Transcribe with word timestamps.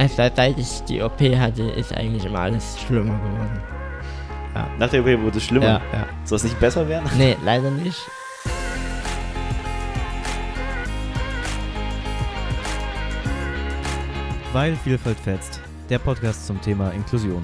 Also 0.00 0.16
seit 0.16 0.58
ich 0.58 0.80
die 0.88 1.02
OP 1.02 1.20
hatte, 1.20 1.62
ist 1.62 1.92
eigentlich 1.92 2.24
immer 2.24 2.38
alles 2.38 2.80
schlimmer 2.80 3.18
geworden. 3.18 3.60
Nach 4.78 4.88
der 4.88 5.02
OP 5.02 5.22
wurde 5.22 5.36
es 5.36 5.44
schlimmer. 5.44 5.66
Ja, 5.66 5.82
ja. 5.92 6.08
Soll 6.24 6.36
es 6.36 6.44
nicht 6.44 6.58
besser 6.58 6.88
werden? 6.88 7.06
Nee, 7.18 7.36
leider 7.44 7.70
nicht. 7.70 8.00
Weil 14.54 14.74
Vielfalt 14.76 15.20
fetzt. 15.20 15.60
Der 15.90 15.98
Podcast 15.98 16.46
zum 16.46 16.58
Thema 16.62 16.92
Inklusion. 16.92 17.42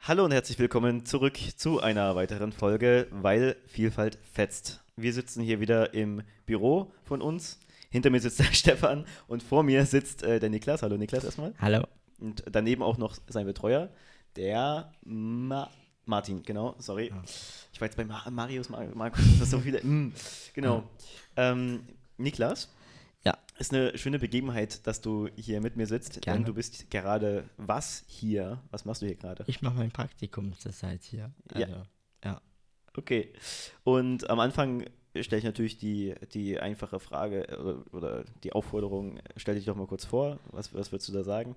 Hallo 0.00 0.24
und 0.24 0.32
herzlich 0.32 0.58
willkommen 0.58 1.04
zurück 1.04 1.36
zu 1.58 1.82
einer 1.82 2.16
weiteren 2.16 2.52
Folge, 2.52 3.08
weil 3.10 3.56
Vielfalt 3.66 4.16
fetzt. 4.32 4.82
Wir 4.96 5.12
sitzen 5.12 5.42
hier 5.42 5.60
wieder 5.60 5.92
im 5.92 6.22
Büro 6.46 6.94
von 7.04 7.20
uns. 7.20 7.60
Hinter 7.90 8.10
mir 8.10 8.20
sitzt 8.20 8.38
der 8.38 8.44
Stefan 8.52 9.04
und 9.26 9.42
vor 9.42 9.62
mir 9.62 9.84
sitzt 9.84 10.22
äh, 10.22 10.38
der 10.38 10.48
Niklas. 10.48 10.82
Hallo 10.82 10.96
Niklas 10.96 11.24
erstmal. 11.24 11.54
Hallo. 11.58 11.86
Und 12.18 12.44
daneben 12.50 12.82
auch 12.82 12.98
noch 12.98 13.16
sein 13.26 13.46
Betreuer, 13.46 13.90
der 14.36 14.92
Ma 15.02 15.70
Martin, 16.04 16.42
genau, 16.42 16.74
sorry. 16.78 17.08
Ja. 17.08 17.22
Ich 17.72 17.80
war 17.80 17.86
jetzt 17.86 17.96
bei 17.96 18.04
Ma 18.04 18.28
Marius, 18.30 18.68
Mar 18.68 18.84
Markus, 18.94 19.24
das 19.38 19.50
so 19.50 19.60
viele. 19.60 19.80
Mm, 19.82 20.12
genau. 20.54 20.88
Ähm, 21.36 21.86
Niklas. 22.16 22.72
Ja. 23.24 23.36
Ist 23.58 23.72
eine 23.72 23.96
schöne 23.98 24.18
Begebenheit, 24.18 24.86
dass 24.86 25.00
du 25.00 25.28
hier 25.36 25.60
mit 25.60 25.76
mir 25.76 25.86
sitzt, 25.86 26.20
Gerne. 26.22 26.38
denn 26.38 26.46
du 26.46 26.54
bist 26.54 26.90
gerade 26.90 27.48
was 27.56 28.04
hier? 28.06 28.62
Was 28.70 28.84
machst 28.84 29.02
du 29.02 29.06
hier 29.06 29.16
gerade? 29.16 29.44
Ich 29.46 29.62
mache 29.62 29.74
mein 29.74 29.90
Praktikum 29.90 30.56
zurzeit 30.58 31.02
hier. 31.02 31.32
Ja. 31.54 31.66
Also, 31.66 31.82
ja. 32.24 32.40
Okay. 32.96 33.32
Und 33.84 34.28
am 34.30 34.40
Anfang 34.40 34.84
stelle 35.18 35.38
ich 35.38 35.44
natürlich 35.44 35.78
die, 35.78 36.14
die 36.32 36.58
einfache 36.58 37.00
Frage 37.00 37.48
äh, 37.48 37.94
oder, 37.94 38.24
die 38.44 38.52
Aufforderung, 38.52 39.18
stell 39.36 39.56
dich 39.56 39.64
doch 39.64 39.76
mal 39.76 39.86
kurz 39.86 40.04
vor. 40.04 40.38
Was, 40.50 40.72
was 40.74 40.92
würdest 40.92 41.08
du 41.08 41.12
da 41.12 41.24
sagen? 41.24 41.56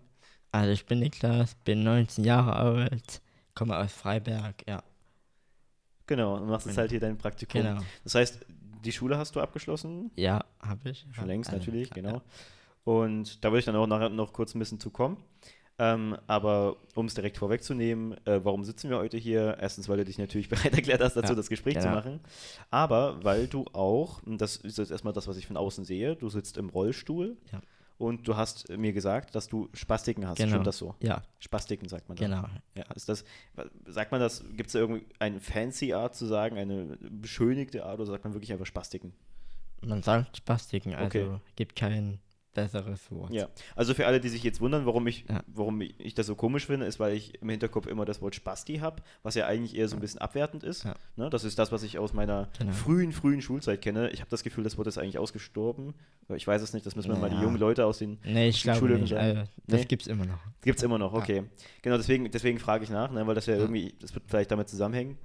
Also 0.51 0.71
ich 0.71 0.85
bin 0.85 0.99
Niklas, 0.99 1.55
bin 1.55 1.83
19 1.83 2.23
Jahre 2.23 2.55
alt, 2.55 3.21
komme 3.55 3.77
aus 3.77 3.91
Freiberg, 3.93 4.55
ja. 4.67 4.83
Genau, 6.05 6.37
du 6.37 6.45
machst 6.45 6.65
jetzt 6.65 6.75
Genau. 6.75 6.81
halt 6.81 6.91
hier 6.91 6.99
dein 6.99 7.17
Praktikum. 7.17 7.61
Genau. 7.61 7.81
Das 8.03 8.15
heißt, 8.15 8.45
die 8.83 8.91
Schule 8.91 9.17
hast 9.17 9.35
du 9.35 9.39
abgeschlossen? 9.39 10.11
Ja, 10.15 10.43
habe 10.59 10.89
ich. 10.89 11.05
Schon 11.11 11.27
längst 11.27 11.49
also, 11.49 11.59
natürlich, 11.59 11.89
ja, 11.89 11.95
genau. 11.95 12.13
ja. 12.15 12.21
Und 12.83 13.43
da 13.43 13.49
würde 13.49 13.59
ich 13.59 13.65
dann 13.65 13.75
auch 13.77 13.87
nachher 13.87 14.09
noch 14.09 14.33
kurz 14.33 14.53
ein 14.53 14.59
bisschen 14.59 14.79
zu 14.79 14.89
kommen. 14.89 15.17
Ähm, 15.79 16.15
aber 16.27 16.77
um 16.93 17.07
es 17.07 17.15
direkt 17.15 17.37
vorwegzunehmen, 17.37 18.13
äh, 18.27 18.39
warum 18.43 18.63
sitzen 18.63 18.89
wir 18.91 18.97
heute 18.99 19.17
hier? 19.17 19.57
Erstens, 19.59 19.89
weil 19.89 19.97
du 19.97 20.05
dich 20.05 20.19
natürlich 20.19 20.47
bereit 20.49 20.73
erklärt 20.75 21.01
hast, 21.01 21.15
dazu 21.15 21.29
Ja, 21.33 21.35
das 21.35 21.49
Gespräch 21.49 21.75
zu 21.75 21.81
genau. 21.81 21.95
machen. 21.95 22.19
Aber 22.69 23.23
weil 23.23 23.47
du 23.47 23.65
auch, 23.73 24.21
und 24.23 24.39
das 24.39 24.57
ist 24.57 24.77
jetzt 24.77 24.91
erstmal 24.91 25.13
das, 25.13 25.27
was 25.27 25.35
ich 25.37 25.47
von 25.47 25.57
außen 25.57 25.83
sehe, 25.83 26.15
du 26.15 26.29
sitzt 26.29 26.57
im 26.57 26.69
Rollstuhl 26.69 27.37
Ja. 27.51 27.59
und 27.97 28.27
du 28.27 28.37
hast 28.37 28.69
mir 28.69 28.93
gesagt, 28.93 29.33
dass 29.33 29.47
du 29.47 29.67
Spastiken 29.73 30.27
hast. 30.27 30.37
Genau. 30.37 30.49
Stimmt 30.51 30.67
das 30.67 30.77
so? 30.77 30.93
Ja, 31.01 31.23
Spastiken 31.39 31.89
sagt 31.89 32.07
man 32.07 32.17
da. 32.17 32.25
genau. 32.25 32.45
Ja, 32.75 32.83
ist 32.93 33.09
das, 33.09 33.25
sagt 33.87 34.11
man 34.11 34.21
das, 34.21 34.43
gibt 34.55 34.67
es 34.67 34.73
da 34.73 34.79
irgendwie 34.79 35.05
eine 35.17 35.39
fancy 35.39 35.93
Art 35.93 36.13
zu 36.15 36.27
sagen, 36.27 36.57
eine 36.59 36.97
beschönigte 37.09 37.83
Art 37.83 37.99
oder 37.99 38.11
sagt 38.11 38.23
man 38.25 38.33
wirklich 38.35 38.53
einfach 38.53 38.67
Spastiken? 38.67 39.11
Man 39.85 40.03
sagt 40.03 40.37
Spastiken, 40.37 40.93
also 40.93 41.05
Okay. 41.07 41.39
gibt 41.55 41.75
kein 41.75 42.19
besseres 42.53 43.11
Wort. 43.11 43.31
Ja, 43.33 43.47
also 43.75 43.93
für 43.93 44.05
alle, 44.07 44.19
die 44.19 44.29
sich 44.29 44.43
jetzt 44.43 44.61
wundern, 44.61 44.85
warum 44.85 45.07
ich, 45.07 45.25
Ja. 45.29 45.41
warum 45.47 45.81
ich 45.81 46.13
das 46.13 46.27
so 46.27 46.35
komisch 46.35 46.65
finde, 46.67 46.85
ist, 46.85 46.99
weil 46.99 47.13
ich 47.15 47.41
im 47.41 47.49
Hinterkopf 47.49 47.87
immer 47.87 48.05
das 48.05 48.21
Wort 48.21 48.35
Spasti 48.35 48.77
habe, 48.77 49.01
was 49.23 49.35
ja 49.35 49.45
eigentlich 49.47 49.75
eher 49.75 49.87
so 49.87 49.95
ein 49.95 49.99
bisschen 50.01 50.19
abwertend 50.21 50.63
ist. 50.63 50.83
Ja. 50.83 50.93
Ne, 51.15 51.29
das 51.29 51.43
ist 51.43 51.57
das, 51.59 51.71
was 51.71 51.83
ich 51.83 51.97
aus 51.99 52.13
meiner 52.13 52.49
Genau. 52.59 52.71
frühen, 52.71 53.11
frühen 53.11 53.41
Schulzeit 53.41 53.81
kenne. 53.81 54.09
Ich 54.11 54.19
habe 54.21 54.29
das 54.29 54.43
Gefühl, 54.43 54.63
das 54.63 54.77
Wort 54.77 54.87
ist 54.87 54.97
eigentlich 54.97 55.17
ausgestorben. 55.17 55.93
Ich 56.35 56.47
weiß 56.47 56.61
es 56.61 56.73
nicht, 56.73 56.85
das 56.85 56.95
müssen 56.95 57.09
wir 57.11 57.17
mal 57.17 57.29
die 57.29 57.35
Naja. 57.35 57.45
jungen 57.47 57.59
Leute 57.59 57.85
aus 57.85 57.97
den. 57.97 58.17
Nee, 58.23 58.49
ich 58.49 58.57
Die 58.57 58.63
glaube 58.63 58.79
Schule 58.79 58.99
nicht. 58.99 59.13
Also, 59.13 59.41
das 59.67 59.79
Nee? 59.81 59.85
gibt's 59.85 60.07
immer 60.07 60.25
noch. 60.25 60.39
Gibt 60.61 60.77
es 60.77 60.83
immer 60.83 60.97
noch, 60.97 61.13
okay. 61.13 61.43
Genau, 61.81 61.97
deswegen, 61.97 62.29
deswegen 62.31 62.59
frage 62.59 62.83
ich 62.83 62.89
nach, 62.89 63.11
ne, 63.11 63.25
weil 63.27 63.35
das 63.35 63.45
ja 63.45 63.55
Ja. 63.55 63.61
irgendwie, 63.61 63.93
das 63.99 64.13
wird 64.13 64.23
vielleicht 64.27 64.51
damit 64.51 64.69
zusammenhängen. 64.69 65.17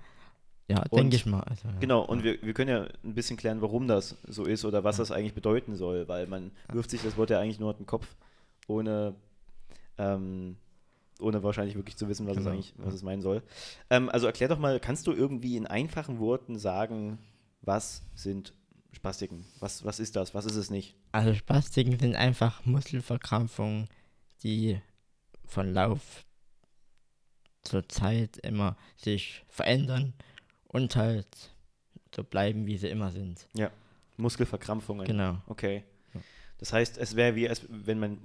Ja, 0.69 0.85
denke 0.85 1.17
ich 1.17 1.25
mal. 1.25 1.41
Also, 1.41 1.67
ja. 1.69 1.75
Genau, 1.81 2.03
und 2.03 2.23
wir, 2.23 2.43
wir 2.43 2.53
können 2.53 2.71
ja 2.71 2.87
ein 3.03 3.15
bisschen 3.15 3.39
klären, 3.39 3.63
warum 3.63 3.89
das 3.89 4.17
so 4.27 4.45
ist 4.45 4.67
oder 4.67 4.85
was 4.85 4.99
das 4.99 5.11
eigentlich 5.11 5.35
bedeuten 5.35 5.77
soll, 5.77 6.09
weil 6.09 6.27
man 6.27 6.51
wirft 6.71 6.91
sich 6.91 7.03
das 7.03 7.17
Wort 7.17 7.31
ja 7.31 7.41
eigentlich 7.41 7.59
nur 7.59 7.71
in 7.73 7.79
den 7.79 7.87
Kopf, 7.87 8.07
ohne, 8.67 9.15
ähm, 9.97 10.57
ohne 11.21 11.43
wahrscheinlich 11.43 11.75
wirklich 11.75 11.97
zu 11.97 12.07
wissen, 12.09 12.27
was 12.27 12.37
es 12.37 12.43
Genau, 12.43 12.51
eigentlich, 12.51 12.75
was 12.77 12.89
ja. 12.89 12.97
es 12.97 13.03
meinen 13.03 13.23
soll. 13.23 13.43
Ähm, 13.89 14.11
also 14.11 14.27
erklär 14.27 14.51
doch 14.51 14.59
mal, 14.59 14.79
kannst 14.79 15.07
du 15.07 15.13
irgendwie 15.13 15.57
in 15.57 15.67
einfachen 15.67 16.19
Worten 16.19 16.59
sagen, 16.59 17.19
was 17.63 18.03
sind 18.15 18.53
Spastiken? 18.93 19.47
Was, 19.61 19.87
was 19.87 20.01
ist 20.01 20.17
das? 20.17 20.35
Was 20.35 20.45
ist 20.45 20.57
es 20.57 20.71
nicht? 20.71 20.97
Also 21.13 21.33
Spastiken 21.33 21.99
sind 21.99 22.15
einfach 22.15 22.67
Muskelverkrampfungen, 22.67 23.89
die 24.43 24.81
von 25.47 25.73
Lauf 25.73 26.27
zur 27.63 27.89
Zeit 27.89 28.37
immer 28.39 28.77
sich 28.97 29.45
verändern 29.49 30.13
und 30.69 30.97
halt 30.97 31.27
so 32.15 32.25
bleiben, 32.25 32.67
wie 32.67 32.77
sie 32.79 32.89
immer 32.89 33.11
sind. 33.11 33.47
Muskelverkrampfungen. 34.17 35.07
Genau, 35.07 35.39
Okay. 35.49 35.85
Ja. 36.15 36.21
Das 36.59 36.73
heißt, 36.73 36.99
es 36.99 37.15
wäre 37.15 37.35
wie, 37.37 37.49
als 37.49 37.63
wenn 37.69 37.99
man, 37.99 38.19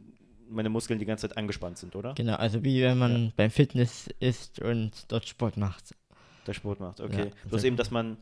meine 0.49 0.69
Muskeln 0.69 0.99
die 0.99 1.05
ganze 1.05 1.27
Zeit 1.29 1.37
angespannt 1.37 1.77
sind, 1.77 1.95
oder? 1.95 2.13
genau. 2.15 2.35
Also 2.35 2.63
wie 2.63 2.81
wenn 2.81 2.97
man 2.97 3.31
beim 3.35 3.51
Fitness 3.51 4.07
ist 4.19 4.59
und 4.59 5.11
dort 5.11 5.27
Sport 5.27 5.57
macht. 5.57 5.93
Der 6.47 6.53
Sport 6.53 6.79
macht, 6.79 6.99
okay. 6.99 7.25
Ja, 7.27 7.49
Bloß 7.49 7.61
sehr 7.61 7.67
eben, 7.69 7.77
dass 7.77 7.91
man 7.91 8.17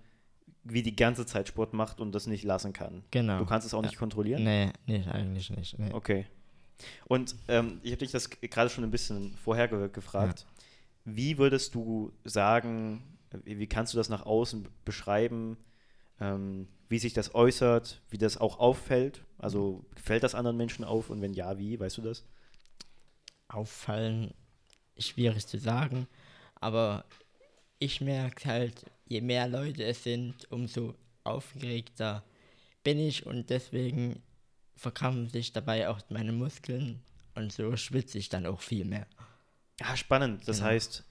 wie 0.63 0.83
die 0.83 0.95
ganze 0.95 1.25
Zeit 1.25 1.47
Sport 1.47 1.73
macht 1.73 1.99
und 1.99 2.13
das 2.13 2.27
nicht 2.27 2.43
lassen 2.43 2.71
kann. 2.73 3.03
Genau. 3.09 3.39
Du 3.39 3.45
kannst 3.45 3.65
es 3.65 3.73
auch 3.73 3.81
Ja. 3.81 3.87
nicht 3.89 3.97
kontrollieren? 3.97 4.43
Nee, 4.43 4.71
nee, 4.85 5.03
eigentlich 5.11 5.49
nicht. 5.49 5.79
Nee. 5.79 5.91
Okay. 5.93 6.25
Und 7.07 7.35
ähm, 7.47 7.79
ich 7.83 7.91
habe 7.91 7.99
dich 7.99 8.11
das 8.11 8.29
gerade 8.29 8.69
schon 8.69 8.83
ein 8.83 8.91
bisschen 8.91 9.35
vorher 9.43 9.67
ge 9.67 9.89
gefragt. 9.91 10.45
Wie 11.05 11.37
würdest 11.37 11.73
du 11.73 12.11
sagen, 12.25 13.01
wie, 13.43 13.59
wie 13.59 13.67
kannst 13.67 13.93
du 13.93 13.97
das 13.97 14.09
nach 14.09 14.25
außen 14.25 14.67
beschreiben, 14.85 15.57
ähm, 16.19 16.67
wie 16.89 16.99
sich 16.99 17.13
das 17.13 17.33
äußert, 17.35 18.01
wie 18.09 18.17
das 18.17 18.37
auch 18.37 18.59
auffällt? 18.59 19.23
Also 19.37 19.85
fällt 19.95 20.23
das 20.23 20.35
anderen 20.35 20.57
Menschen 20.57 20.85
auf 20.85 21.09
und 21.09 21.21
wenn 21.21 21.33
ja, 21.33 21.57
wie? 21.57 21.79
Weißt 21.79 21.97
du 21.97 22.01
das? 22.01 22.25
Auffallen, 23.47 24.33
schwierig 24.97 25.45
zu 25.47 25.57
sagen, 25.59 26.07
aber 26.55 27.05
ich 27.79 27.99
merke 28.01 28.47
halt, 28.47 28.85
je 29.05 29.21
mehr 29.21 29.47
Leute 29.47 29.83
es 29.83 30.03
sind, 30.03 30.49
umso 30.51 30.95
aufgeregter 31.23 32.23
bin 32.83 32.99
ich 32.99 33.25
und 33.25 33.49
deswegen 33.49 34.21
verkrampfen 34.75 35.29
sich 35.29 35.51
dabei 35.53 35.89
auch 35.89 35.99
meine 36.09 36.31
Muskeln 36.31 37.01
und 37.35 37.51
so 37.51 37.75
schwitze 37.75 38.17
ich 38.17 38.29
dann 38.29 38.45
auch 38.45 38.61
viel 38.61 38.85
mehr. 38.85 39.05
Ja, 39.79 39.95
spannend. 39.97 40.47
Das 40.47 40.57
Genau. 40.57 40.69
heißt, 40.69 41.05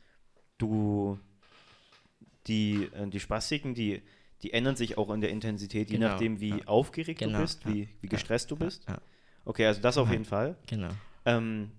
du 0.58 1.18
die, 2.46 2.84
äh, 2.92 3.06
die 3.08 3.20
Spastiken, 3.20 3.74
die, 3.74 4.02
die 4.42 4.52
ändern 4.52 4.76
sich 4.76 4.96
auch 4.98 5.10
in 5.10 5.20
der 5.20 5.30
Intensität, 5.30 5.90
je 5.90 5.96
Genau, 5.98 6.08
nachdem, 6.08 6.40
wie 6.40 6.58
ja. 6.60 6.66
aufgeregt 6.66 7.20
du 7.20 7.26
Genau, 7.26 7.40
bist, 7.40 7.64
ja, 7.64 7.70
wie, 7.70 7.88
wie 8.00 8.06
ja, 8.06 8.10
gestresst 8.10 8.50
du 8.50 8.56
bist. 8.56 8.86
Ja, 8.88 9.00
Okay, 9.44 9.66
also 9.66 9.80
das 9.80 9.96
auf 9.98 10.06
Ja. 10.08 10.12
jeden 10.12 10.24
Fall. 10.26 10.56
genau. 10.66 10.90
Ähm, 11.24 11.72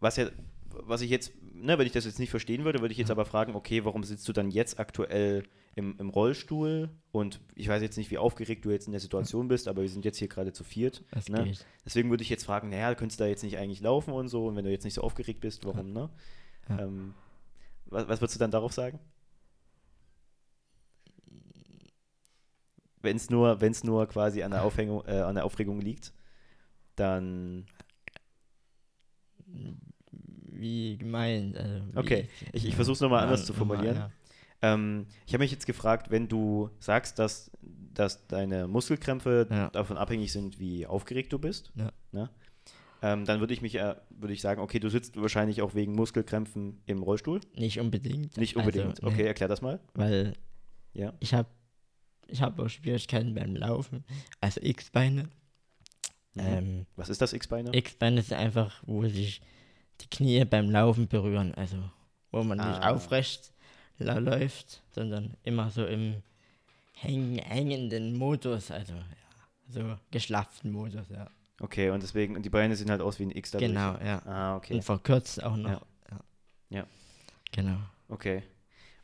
was 0.00 0.16
ja, 0.16 0.30
was 0.72 1.00
ich 1.02 1.10
jetzt, 1.10 1.32
ne, 1.54 1.78
wenn 1.78 1.86
ich 1.86 1.92
das 1.92 2.04
jetzt 2.04 2.18
nicht 2.18 2.30
verstehen 2.30 2.64
würde, 2.64 2.80
würde 2.80 2.92
ich 2.92 2.98
jetzt 2.98 3.10
aber 3.10 3.24
fragen, 3.26 3.54
okay, 3.54 3.84
warum 3.84 4.04
sitzt 4.04 4.26
du 4.28 4.32
dann 4.32 4.50
jetzt 4.50 4.78
aktuell 4.78 5.42
im, 5.74 5.96
im 5.98 6.08
Rollstuhl? 6.08 6.88
Und 7.12 7.40
ich 7.54 7.68
weiß 7.68 7.82
jetzt 7.82 7.96
nicht, 7.98 8.10
wie 8.10 8.18
aufgeregt 8.18 8.64
du 8.64 8.70
jetzt 8.70 8.86
in 8.86 8.92
der 8.92 9.00
Situation 9.00 9.48
bist, 9.48 9.68
aber 9.68 9.82
wir 9.82 9.88
sind 9.88 10.04
jetzt 10.04 10.18
hier 10.18 10.28
gerade 10.28 10.52
zu 10.52 10.64
viert. 10.64 11.02
Ne? 11.28 11.52
Deswegen 11.84 12.08
würde 12.10 12.22
ich 12.22 12.30
jetzt 12.30 12.44
fragen, 12.44 12.70
naja, 12.70 12.94
könntest 12.94 13.20
du 13.20 13.24
da 13.24 13.28
jetzt 13.28 13.42
nicht 13.42 13.58
eigentlich 13.58 13.80
laufen 13.80 14.12
und 14.12 14.28
so? 14.28 14.46
Und 14.46 14.56
wenn 14.56 14.64
du 14.64 14.70
jetzt 14.70 14.84
nicht 14.84 14.94
so 14.94 15.02
aufgeregt 15.02 15.40
bist, 15.40 15.64
warum, 15.66 15.92
ne? 15.92 16.08
Ja. 16.68 16.78
Ähm, 16.84 17.14
was, 17.90 18.08
was 18.08 18.20
würdest 18.20 18.36
du 18.36 18.38
dann 18.40 18.50
darauf 18.50 18.72
sagen? 18.72 18.98
Wenn 23.02 23.16
es 23.16 23.30
nur, 23.30 23.60
wenn's 23.60 23.82
nur 23.82 24.06
quasi 24.08 24.42
an 24.42 24.50
der, 24.50 24.62
Aufhängung, 24.62 25.04
äh, 25.06 25.20
an 25.20 25.34
der 25.34 25.44
Aufregung 25.44 25.80
liegt, 25.80 26.12
dann 26.96 27.66
Wie 30.52 30.98
gemeint. 30.98 31.56
Also 31.56 31.86
wie 31.92 31.98
Okay, 31.98 32.28
ich- 32.52 32.66
ich 32.66 32.74
versuch's 32.76 33.00
noch 33.00 33.08
mal 33.08 33.18
Ja, 33.18 33.22
anders 33.24 33.46
zu 33.46 33.54
formulieren. 33.54 33.96
ja. 33.96 34.10
Ähm, 34.62 35.06
ich 35.26 35.32
habe 35.32 35.42
mich 35.42 35.50
jetzt 35.50 35.64
gefragt, 35.66 36.10
wenn 36.10 36.28
du 36.28 36.68
sagst, 36.80 37.18
dass, 37.18 37.50
dass 37.62 38.26
deine 38.26 38.68
Muskelkrämpfe 38.68 39.46
Ja. 39.50 39.70
davon 39.70 39.96
abhängig 39.96 40.30
sind, 40.32 40.58
wie 40.60 40.86
aufgeregt 40.86 41.32
du 41.32 41.38
bist, 41.38 41.72
Ja. 41.76 41.90
ne? 42.12 42.28
Ähm, 43.02 43.24
dann 43.24 43.40
würde 43.40 43.52
ich 43.54 43.62
mich 43.62 43.74
äh, 43.76 43.96
würde 44.10 44.32
ich 44.34 44.40
sagen, 44.40 44.60
okay, 44.60 44.78
du 44.78 44.88
sitzt 44.88 45.20
wahrscheinlich 45.20 45.62
auch 45.62 45.74
wegen 45.74 45.94
Muskelkrämpfen 45.94 46.82
im 46.86 47.02
Rollstuhl. 47.02 47.40
Nicht 47.56 47.78
unbedingt. 47.80 48.36
Nicht 48.36 48.56
unbedingt. 48.56 49.00
Also, 49.02 49.06
okay, 49.06 49.22
nee, 49.22 49.28
erklär 49.28 49.48
das 49.48 49.62
mal. 49.62 49.80
Weil 49.94 50.34
Ja. 50.92 51.12
ich 51.20 51.34
habe 51.34 51.48
ich 52.28 52.40
hab 52.42 52.58
auch 52.60 52.68
Schwierigkeiten 52.68 53.34
beim 53.34 53.56
Laufen. 53.56 54.04
Also 54.40 54.60
X-Beine. 54.62 55.24
Mhm. 56.34 56.40
Ähm, 56.40 56.86
Was 56.96 57.08
ist 57.08 57.20
das 57.20 57.32
X-Beine? 57.32 57.74
X-Beine 57.74 58.22
sind 58.22 58.36
einfach, 58.36 58.82
wo 58.86 59.04
sich 59.08 59.40
die 60.00 60.08
Knie 60.08 60.44
beim 60.44 60.70
Laufen 60.70 61.08
berühren. 61.08 61.54
Also 61.54 61.76
wo 62.30 62.42
man 62.44 62.58
nicht 62.58 62.66
Ah. 62.82 62.90
aufrecht 62.92 63.52
la- 63.98 64.18
läuft, 64.18 64.82
sondern 64.90 65.36
immer 65.42 65.70
so 65.70 65.84
im 65.84 66.22
häng 66.94 67.38
hängenden 67.38 68.16
Modus. 68.16 68.70
Also 68.70 68.94
ja, 68.94 69.02
so 69.68 69.96
geschlafften 70.12 70.70
Modus, 70.70 71.08
ja. 71.10 71.28
Okay, 71.60 71.90
und 71.90 72.02
deswegen, 72.02 72.36
und 72.36 72.42
die 72.42 72.50
Beine 72.50 72.74
sehen 72.74 72.90
halt 72.90 73.02
aus 73.02 73.18
wie 73.18 73.24
ein 73.24 73.30
X 73.30 73.50
dadurch. 73.50 73.70
Genau, 73.70 73.96
ja. 74.02 74.22
Ah, 74.26 74.56
okay. 74.56 74.74
Und 74.74 74.82
verkürzt 74.82 75.42
auch 75.42 75.56
noch. 75.56 75.70
Ja. 75.70 75.80
Ja. 76.10 76.20
Ja. 76.70 76.86
Genau. 77.52 77.76
Okay. 78.08 78.42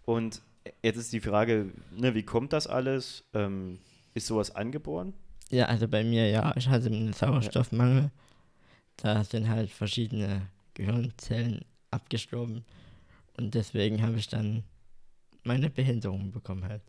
Und 0.05 0.41
jetzt 0.83 0.97
ist 0.97 1.13
die 1.13 1.21
Frage, 1.21 1.71
ne, 1.93 2.15
wie 2.15 2.23
kommt 2.23 2.53
das 2.53 2.67
alles? 2.67 3.25
Ähm, 3.35 3.79
ist 4.15 4.27
sowas 4.27 4.55
angeboren? 4.55 5.13
Ja, 5.51 5.67
also 5.67 5.87
bei 5.87 6.03
mir 6.03 6.29
ja, 6.31 6.55
ich 6.57 6.69
hatte 6.69 6.87
einen 6.87 7.13
Sauerstoffmangel. 7.13 8.11
Da 8.97 9.23
sind 9.23 9.49
halt 9.49 9.71
verschiedene 9.71 10.49
Gehirnzellen 10.75 11.65
abgestorben. 11.91 12.65
Und 13.37 13.55
deswegen 13.55 14.01
habe 14.03 14.17
ich 14.17 14.29
dann 14.29 14.65
meine 15.45 15.69
Behinderung 15.69 16.33
bekommen 16.33 16.65
halt. 16.65 16.83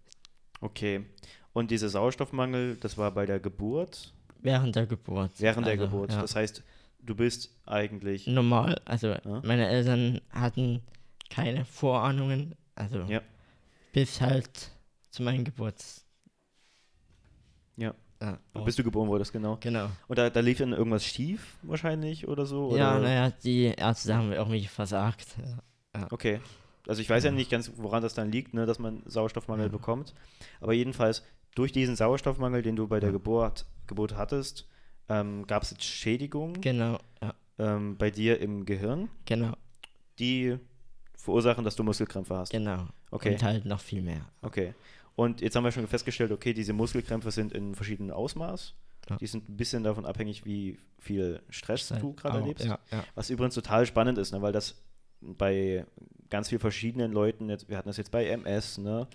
Okay. 0.62 1.06
Und 1.54 1.72
dieser 1.72 1.90
Sauerstoffmangel, 1.90 2.78
das 2.78 2.98
war 2.98 3.12
bei 3.12 3.26
der 3.26 3.40
Geburt? 3.40 4.14
Während 4.42 4.76
der 4.76 4.86
Geburt. 4.88 5.32
Während 5.40 5.66
der 5.66 5.74
Also, 5.74 5.86
Geburt. 5.86 6.12
Ja. 6.12 6.22
Das 6.22 6.36
heißt, 6.36 6.64
du 7.02 7.16
bist 7.16 7.56
eigentlich. 7.66 8.28
Normal, 8.28 8.80
also 8.86 9.08
Ja. 9.10 9.42
meine 9.44 9.68
Eltern 9.68 10.22
hatten 10.32 10.82
keine 11.30 11.66
Vorahnungen, 11.66 12.56
also 12.76 13.00
Ja. 13.02 13.22
bis 13.94 14.22
halt 14.22 14.72
zu 15.10 15.24
meinem 15.24 15.44
Geburts. 15.44 16.06
Ja. 17.76 17.94
Ja, 18.20 18.40
Bis 18.66 18.76
du 18.76 18.84
geboren 18.84 19.08
wurdest, 19.10 19.32
genau. 19.32 19.58
genau. 19.60 19.90
Und 20.08 20.18
da, 20.18 20.32
da 20.32 20.40
lief 20.40 20.58
dann 20.58 20.74
irgendwas 20.74 21.06
schief 21.06 21.56
wahrscheinlich 21.62 22.28
oder 22.28 22.48
so? 22.48 22.70
Oder? 22.70 22.78
Ja, 22.80 23.00
naja, 23.00 23.30
die 23.44 23.66
Ärzte 23.66 24.16
haben 24.16 24.32
irgendwie 24.32 24.66
versagt. 24.66 25.36
Ja. 25.96 26.08
Okay. 26.10 26.42
Also 26.88 27.00
ich 27.02 27.10
weiß 27.10 27.26
ja 27.26 27.32
nicht 27.32 27.52
ganz, 27.52 27.72
woran 27.76 28.02
das 28.02 28.16
dann 28.16 28.32
liegt, 28.32 28.56
ne, 28.56 28.66
dass 28.66 28.80
man 28.80 29.04
Sauerstoffmangel 29.06 29.70
bekommt. 29.70 30.16
Aber 30.62 30.74
jedenfalls, 30.74 31.22
durch 31.58 31.72
diesen 31.72 31.96
Sauerstoffmangel, 31.96 32.62
den 32.62 32.76
du 32.76 32.88
bei 32.88 33.00
der. 33.00 33.12
Geburt, 33.12 33.66
Geburt 33.88 34.16
hattest, 34.16 34.68
ähm, 35.10 35.48
gab 35.48 35.64
es 35.64 35.72
jetzt 35.72 35.84
Schädigungen 35.84 36.62
Genau, 36.62 37.00
ja, 37.22 37.34
ähm, 37.58 37.98
bei 37.98 38.12
dir 38.12 38.40
im 38.40 38.66
Gehirn, 38.66 39.10
genau, 39.26 39.54
die 40.20 40.58
verursachen, 41.16 41.64
dass 41.64 41.76
du 41.76 41.84
Muskelkrämpfe 41.84 42.36
hast. 42.38 42.52
genau. 42.52 42.88
Okay. 43.10 43.32
Und 43.32 43.44
halt 43.44 43.66
noch 43.66 43.80
viel 43.80 44.02
mehr. 44.02 44.30
Okay. 44.42 44.74
Und 45.16 45.42
jetzt 45.42 45.56
haben 45.56 45.64
wir 45.64 45.72
schon 45.72 45.88
festgestellt, 45.88 46.32
okay, 46.32 46.54
diese 46.54 46.74
Muskelkrämpfe 46.74 47.32
sind 47.32 47.54
in 47.54 47.74
verschiedenen 47.74 48.12
Ausmaß. 48.12 48.76
Ja. 49.10 49.16
Die 49.16 49.28
sind 49.28 49.50
ein 49.50 49.56
bisschen 49.58 49.84
davon 49.84 50.06
abhängig, 50.06 50.46
wie 50.46 50.78
viel 51.00 51.42
Stress 51.50 51.88
du 51.88 52.14
gerade 52.14 52.40
erlebst. 52.40 52.66
Ja, 52.66 52.80
ja. 52.92 53.04
Was 53.16 53.30
übrigens 53.30 53.56
total 53.56 53.86
spannend 53.86 54.18
ist, 54.18 54.34
ne, 54.34 54.42
weil 54.42 54.52
das 54.52 54.84
bei 55.22 55.86
ganz 56.30 56.50
vielen 56.50 56.60
verschiedenen 56.60 57.12
Leuten, 57.12 57.50
jetzt, 57.50 57.70
wir 57.70 57.78
hatten 57.78 57.90
das 57.90 57.98
jetzt 57.98 58.12
bei 58.12 58.26
MS, 58.28 58.80
ne? 58.80 59.08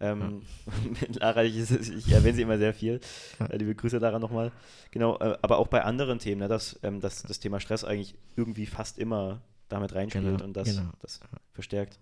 Ähm, 0.00 0.42
mit 1.00 1.16
Lara, 1.16 1.44
ich, 1.44 1.56
ich 1.70 2.12
erwähne 2.12 2.34
sie 2.34 2.42
immer 2.42 2.58
sehr 2.58 2.74
viel. 2.74 3.00
Ja. 3.38 3.46
Äh, 3.46 3.56
liebe 3.56 3.74
Grüße 3.74 3.98
Lara 3.98 4.18
nochmal. 4.18 4.52
Genau, 4.90 5.18
äh, 5.18 5.36
aber 5.42 5.58
auch 5.58 5.68
bei 5.68 5.82
anderen 5.82 6.18
Themen, 6.18 6.40
ne, 6.40 6.48
dass, 6.48 6.78
ähm, 6.82 7.00
dass 7.00 7.22
das 7.22 7.40
Thema 7.40 7.60
Stress 7.60 7.84
eigentlich 7.84 8.14
irgendwie 8.36 8.66
fast 8.66 8.98
immer 8.98 9.42
damit 9.68 9.94
reinspielt 9.94 10.24
Genau, 10.24 10.44
und 10.44 10.56
das, 10.56 10.68
genau. 10.76 10.90
das 11.00 11.20
verstärkt. 11.52 11.98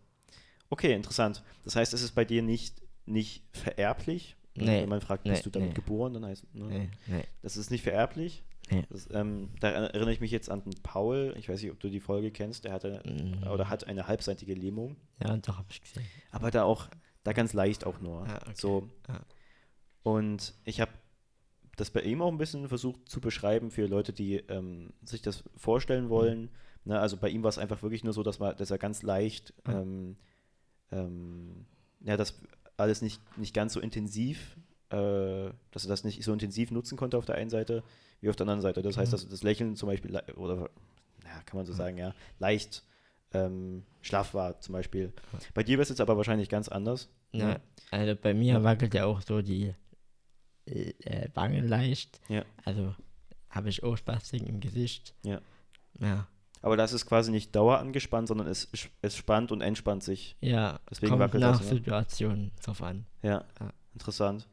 Okay, 0.71 0.93
interessant. 0.95 1.43
Das 1.65 1.77
heißt, 1.77 1.95
es 1.95 2.03
ist 2.03 2.13
bei 2.15 2.25
dir 2.25 2.43
nicht, 2.43 2.83
nicht 3.07 3.45
vererblich. 3.53 4.37
Nee, 4.65 4.83
Wenn 4.83 4.89
man 4.89 5.01
fragt, 5.01 5.25
nee, 5.25 5.33
bist 5.33 5.47
du 5.47 5.51
damit 5.51 5.71
nee. 5.71 5.75
geboren, 5.75 6.15
dann 6.15 6.25
heißt 6.25 6.55
ne? 6.55 6.65
Nee, 6.67 6.89
nee. 7.07 7.25
Das 7.43 7.57
ist 7.57 7.71
nicht 7.71 7.83
vererblich. 7.83 8.45
Nee. 8.71 8.85
Das, 8.91 9.09
ähm, 9.13 9.51
da 9.61 9.71
erinnere 9.71 10.13
ich 10.13 10.21
mich 10.21 10.31
jetzt 10.33 10.51
an 10.51 10.63
den 10.65 10.75
Paul. 10.83 11.35
Ich 11.39 11.49
weiß 11.49 11.63
nicht, 11.63 11.71
ob 11.71 11.79
du 11.79 11.89
die 11.89 12.01
Folge 12.01 12.31
kennst. 12.33 12.65
Der 12.65 12.73
hatte 12.73 13.01
Mm, 13.05 13.47
oder 13.49 13.69
hat 13.69 13.85
eine 13.87 14.09
halbseitige 14.09 14.55
Lähmung. 14.55 14.97
Ja, 15.23 15.37
doch, 15.37 15.59
hab 15.59 15.71
ich 15.71 15.81
gesehen. 15.81 16.05
Aber 16.33 16.51
da 16.51 16.65
auch, 16.65 16.89
da 17.23 17.33
ganz 17.33 17.53
leicht 17.53 17.85
auch 17.87 18.01
nur. 18.01 18.27
Ah, 18.27 18.39
okay. 18.43 18.53
So. 18.55 18.89
Ja. 19.09 19.21
Und 20.03 20.55
ich 20.65 20.81
habe 20.81 20.91
das 21.77 21.91
bei 21.91 22.01
ihm 22.01 22.23
auch 22.23 22.31
ein 22.33 22.39
bisschen 22.39 22.69
versucht 22.69 23.09
zu 23.09 23.21
beschreiben 23.21 23.71
für 23.71 23.87
Leute, 23.87 24.13
die 24.13 24.37
ähm, 24.37 24.93
sich 25.05 25.23
das 25.23 25.45
vorstellen 25.57 26.09
wollen. 26.09 26.51
Ne, 26.85 26.99
also 26.99 27.17
bei 27.17 27.29
ihm 27.29 27.43
war 27.43 27.51
es 27.51 27.59
einfach 27.59 27.83
wirklich 27.83 28.03
nur 28.05 28.13
so, 28.15 28.23
dass, 28.23 28.39
man, 28.39 28.57
dass 28.57 28.71
er 28.71 28.79
ganz 28.79 29.03
leicht, 29.03 29.53
Ja. 29.67 29.81
ähm, 29.83 30.17
ähm, 30.93 31.67
ja, 32.01 32.17
das 32.17 32.41
alles 32.77 33.03
nicht, 33.03 33.21
nicht 33.39 33.55
ganz 33.55 33.73
so 33.73 33.81
intensiv, 33.81 34.57
äh, 34.91 35.51
dass 35.71 35.85
er 35.85 35.89
das 35.89 36.05
nicht 36.05 36.23
so 36.23 36.33
intensiv 36.33 36.71
nutzen 36.71 36.97
konnte 36.97 37.19
auf 37.19 37.25
der 37.27 37.35
einen 37.37 37.51
Seite 37.51 37.83
wie 38.21 38.29
auf 38.31 38.37
der 38.37 38.45
anderen 38.45 38.61
Seite. 38.63 38.83
Das 38.83 38.97
heißt, 38.97 39.13
Ja. 39.13 39.19
dass 39.19 39.29
das 39.29 39.43
Lächeln 39.43 39.77
zum 39.77 39.89
Beispiel, 39.89 40.15
oder 40.37 40.71
ja, 41.25 41.43
kann 41.45 41.57
man 41.57 41.67
so 41.67 41.73
sagen, 41.73 41.99
ja, 41.99 42.15
leicht 42.39 42.85
ähm, 43.33 43.85
schlaff 44.03 44.35
war 44.35 44.61
zum 44.61 44.73
Beispiel. 44.75 45.13
Bei 45.55 45.63
dir 45.63 45.73
wäre 45.77 45.83
es 45.83 45.89
jetzt 45.89 46.01
aber 46.01 46.17
wahrscheinlich 46.17 46.49
ganz 46.49 46.69
anders. 46.69 47.09
Ja, 47.33 47.61
also 47.91 48.15
bei 48.17 48.33
mir 48.33 48.63
wackelt 48.63 48.95
ja 48.95 49.05
auch 49.05 49.21
so 49.21 49.43
die 49.43 49.75
äh, 50.67 50.91
äh, 51.01 51.29
Wange 51.35 51.61
leicht. 51.61 52.21
Ja. 52.29 52.45
Also 52.65 52.95
habe 53.51 53.69
ich 53.69 53.83
auch 53.83 53.97
Spastik 53.97 54.43
im 54.47 54.61
Gesicht. 54.61 55.15
Ja. 55.23 55.41
Ja, 56.01 56.29
Aber 56.67 56.77
das 56.77 56.93
ist 56.93 57.07
quasi 57.07 57.31
nicht 57.31 57.55
dauer 57.55 57.79
angespannt, 57.79 58.27
sondern 58.27 58.49
es, 58.49 58.69
es 59.01 59.17
spannt 59.17 59.53
und 59.53 59.61
entspannt 59.61 60.03
sich. 60.03 60.37
ja 60.41 60.81
Deswegen 60.91 61.11
kommt 61.11 61.21
wackelt 61.21 61.41
nach 61.41 61.59
das, 61.59 61.61
ne? 61.71 61.77
Situationen 61.77 62.51
drauf 62.63 62.83
an. 62.83 63.07
Ja, 63.23 63.45
Ja. 63.61 63.73
interessant. 63.95 64.49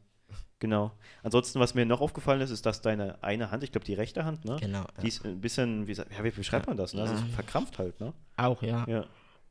Genau. 0.60 0.92
Ansonsten, 1.24 1.58
was 1.58 1.74
mir 1.74 1.84
noch 1.84 2.00
aufgefallen 2.00 2.40
ist, 2.40 2.50
ist, 2.50 2.64
dass 2.66 2.80
deine 2.80 3.20
eine 3.24 3.50
Hand, 3.50 3.64
ich 3.64 3.72
glaube 3.72 3.84
die 3.84 3.94
rechte 3.94 4.24
Hand, 4.24 4.44
ne? 4.44 4.56
Genau. 4.60 4.84
Die 5.02 5.08
ist 5.08 5.24
ein 5.24 5.40
bisschen, 5.40 5.88
wie, 5.88 5.92
ja, 5.94 6.04
wie 6.22 6.30
beschreibt 6.30 6.66
Ja. 6.66 6.70
man 6.70 6.76
das? 6.76 6.94
Ne? 6.94 7.02
Also 7.02 7.14
Ja. 7.14 7.20
verkrampft 7.34 7.78
halt, 7.78 7.98
ne? 8.00 8.12
Auch, 8.36 8.62
ja. 8.62 8.86
Ja, 8.88 9.04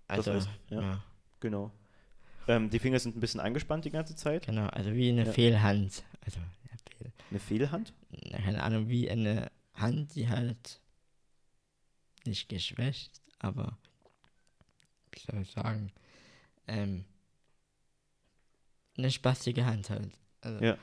also, 0.07 0.33
heißt, 0.33 0.47
ja. 0.69 0.81
ja. 0.81 1.03
genau. 1.41 1.69
Ähm, 2.47 2.69
die 2.69 2.79
Finger 2.79 2.97
sind 2.99 3.17
ein 3.17 3.19
bisschen 3.19 3.41
angespannt 3.41 3.83
die 3.83 3.91
ganze 3.91 4.15
Zeit. 4.15 4.45
Genau, 4.45 4.67
also 4.67 4.93
wie 4.93 5.09
eine 5.09 5.25
Ja. 5.25 5.31
Fehlhand. 5.33 6.03
Also, 6.25 6.39
ja, 6.39 7.09
Eine 7.29 7.39
Fehlhand? 7.39 7.93
keine 8.31 8.63
Ahnung, 8.63 8.87
wie 8.87 9.09
eine 9.11 9.51
Hand, 9.73 10.15
die 10.15 10.29
halt 10.29 10.79
nicht 12.25 12.49
geschwächt, 12.49 13.21
aber 13.39 13.77
wie 15.11 15.19
soll 15.19 15.41
ich 15.41 15.51
sagen, 15.51 15.91
ähm, 16.67 17.05
eine 18.97 19.11
spastige 19.11 19.65
Hand 19.65 19.89
halt. 19.89 20.11
Also, 20.41 20.63
Ja. 20.63 20.77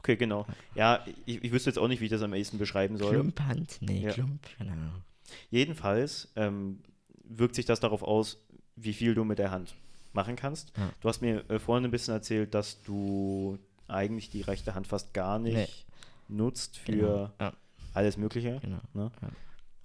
Okay, 0.00 0.16
genau. 0.16 0.46
Ja, 0.74 1.04
ich, 1.26 1.44
ich 1.44 1.52
wüsste 1.52 1.70
jetzt 1.70 1.78
auch 1.78 1.86
nicht, 1.86 2.00
wie 2.00 2.06
ich 2.06 2.10
das 2.10 2.22
am 2.22 2.34
ehesten 2.34 2.58
beschreiben 2.58 2.96
soll. 2.96 3.12
Klumphand? 3.14 3.78
Nee, 3.80 4.00
Ja. 4.00 4.12
Klump, 4.12 4.44
Ahnung. 4.58 5.02
Jedenfalls 5.50 6.32
ähm, 6.34 6.82
wirkt 7.24 7.54
sich 7.54 7.66
das 7.66 7.78
darauf 7.78 8.02
aus, 8.02 8.38
wie 8.74 8.92
viel 8.94 9.14
du 9.14 9.24
mit 9.24 9.38
der 9.38 9.52
Hand 9.52 9.76
machen 10.12 10.34
kannst. 10.34 10.76
Ja. 10.76 10.90
Du 11.00 11.08
hast 11.08 11.20
mir 11.22 11.48
äh, 11.48 11.58
vorhin 11.60 11.84
ein 11.84 11.90
bisschen 11.92 12.14
erzählt, 12.14 12.52
dass 12.52 12.82
du 12.82 13.58
eigentlich 13.86 14.28
die 14.30 14.42
rechte 14.42 14.74
Hand 14.74 14.88
fast 14.88 15.14
gar 15.14 15.38
nicht 15.38 15.54
Nee. 15.54 16.36
nutzt 16.36 16.78
für 16.78 16.92
Genau. 16.92 17.30
Ja, 17.40 17.52
alles 17.94 18.16
Mögliche. 18.16 18.58
genau. 18.60 18.80
Ne? 18.94 19.10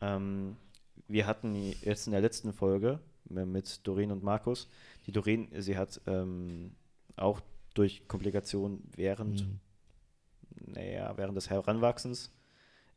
Ähm, 0.01 0.57
wir 1.07 1.25
hatten 1.27 1.55
jetzt 1.81 2.07
in 2.07 2.11
der 2.11 2.21
letzten 2.21 2.53
Folge 2.53 2.99
mit 3.29 3.85
Doreen 3.85 4.11
und 4.11 4.23
Markus, 4.23 4.69
die 5.05 5.11
Doreen, 5.11 5.49
sie 5.57 5.77
hat 5.77 6.01
ähm, 6.07 6.71
auch 7.15 7.41
durch 7.73 8.07
Komplikationen 8.07 8.83
während, 8.95 9.41
Mhm. 9.45 9.59
naja, 10.73 11.13
während 11.17 11.37
des 11.37 11.49
Heranwachsens 11.49 12.31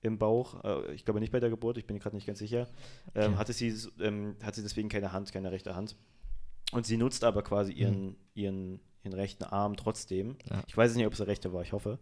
im 0.03 0.19
Bauch, 0.19 0.65
äh, 0.65 0.95
ich 0.95 1.05
glaube 1.05 1.21
nicht 1.21 1.33
bei 1.33 1.41
der 1.41 1.51
Geburt, 1.51 1.77
ich 1.77 1.87
bin 1.87 1.99
gerade 1.99 2.17
nicht 2.17 2.27
ganz 2.27 2.39
sicher, 2.39 2.69
ähm, 3.15 3.33
Okay. 3.33 3.37
hatte 3.37 3.53
sie 3.53 3.75
ähm, 4.01 4.37
hat 4.43 4.55
sie 4.55 4.63
deswegen 4.63 4.89
keine 4.89 5.13
Hand, 5.13 5.33
keine 5.33 5.51
rechte 5.53 5.75
Hand. 5.75 5.97
Und 6.73 6.87
sie 6.87 6.97
nutzt 6.97 7.25
aber 7.25 7.43
quasi 7.43 7.73
ihren, 7.73 8.17
ihren, 8.35 8.81
ihren 9.03 9.15
rechten 9.15 9.45
Arm 9.45 9.77
trotzdem. 9.77 10.37
Ja. 10.51 10.63
Ich 10.67 10.77
weiß 10.77 10.95
nicht, 10.95 11.07
ob 11.07 11.13
es 11.13 11.19
der 11.19 11.27
rechte 11.27 11.53
war, 11.53 11.63
ich 11.63 11.73
hoffe. 11.73 11.99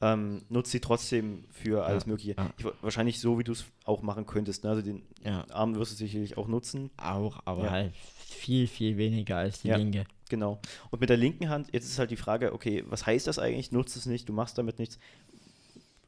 Ja. 0.00 0.12
Ähm, 0.14 0.42
nutzt 0.48 0.72
sie 0.72 0.80
trotzdem 0.80 1.44
für 1.52 1.84
alles 1.84 2.04
Ja, 2.04 2.08
Mögliche. 2.10 2.36
Ich, 2.58 2.64
wa- 2.64 2.72
wahrscheinlich 2.82 3.20
so, 3.20 3.38
wie 3.38 3.44
du 3.44 3.52
es 3.52 3.64
auch 3.84 4.02
machen 4.02 4.26
könntest. 4.26 4.64
Ne? 4.64 4.70
Also 4.70 4.82
den 4.82 5.02
Arm 5.50 5.74
wirst 5.76 5.92
du 5.92 5.96
sicherlich 5.96 6.36
auch 6.36 6.48
nutzen. 6.48 6.90
auch, 6.96 7.40
aber 7.44 7.70
halt 7.70 7.94
viel, 7.94 8.66
viel 8.66 8.96
weniger 8.96 9.36
als 9.36 9.60
die 9.62 9.70
linke. 9.70 10.04
Genau. 10.28 10.58
Und 10.90 11.00
mit 11.00 11.10
der 11.10 11.16
linken 11.16 11.48
Hand, 11.50 11.68
jetzt 11.72 11.84
ist 11.84 11.98
halt 11.98 12.10
die 12.10 12.16
Frage, 12.16 12.52
okay, 12.52 12.82
was 12.88 13.06
heißt 13.06 13.26
das 13.26 13.38
eigentlich? 13.38 13.70
Nutzt 13.72 13.96
es 13.96 14.06
nicht, 14.06 14.28
du 14.28 14.32
machst 14.32 14.58
damit 14.58 14.78
nichts. 14.78 14.98